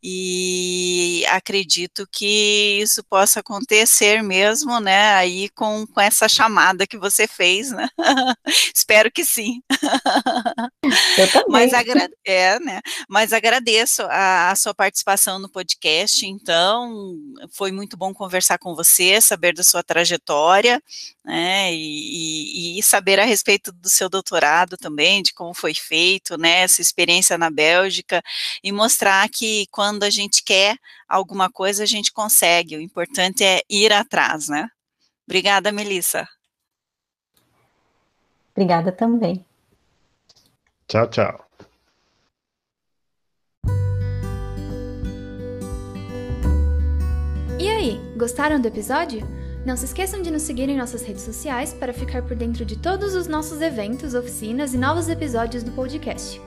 [0.06, 7.26] e acredito que isso possa acontecer mesmo, né, aí com, com essa chamada que você
[7.26, 7.88] fez, né,
[8.74, 9.62] espero que sim.
[11.16, 11.44] Eu também.
[11.48, 13.53] Mas, agra é, né, mas agradeço
[14.08, 17.16] a, a, sua participação no podcast, então,
[17.50, 20.82] foi muito bom conversar com você, saber da sua trajetória,
[21.24, 26.36] né, e, e, e saber a respeito do seu doutorado também, de como foi feito,
[26.36, 28.22] né, essa experiência na Bélgica,
[28.62, 30.76] e mostrar que quando quando a gente quer
[31.08, 32.76] alguma coisa, a gente consegue.
[32.76, 34.68] O importante é ir atrás, né?
[35.26, 36.28] Obrigada, Melissa.
[38.52, 39.44] Obrigada também.
[40.88, 41.43] Tchau, tchau.
[47.84, 49.26] Aí, gostaram do episódio?
[49.64, 52.76] Não se esqueçam de nos seguir em nossas redes sociais para ficar por dentro de
[52.76, 56.40] todos os nossos eventos, oficinas e novos episódios do podcast.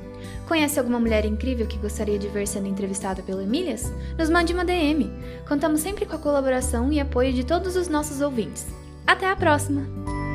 [0.47, 3.91] Conhece alguma mulher incrível que gostaria de ver sendo entrevistada pelo Emílias?
[4.17, 5.11] Nos mande uma DM.
[5.47, 8.65] Contamos sempre com a colaboração e apoio de todos os nossos ouvintes.
[9.05, 10.26] Até a próxima!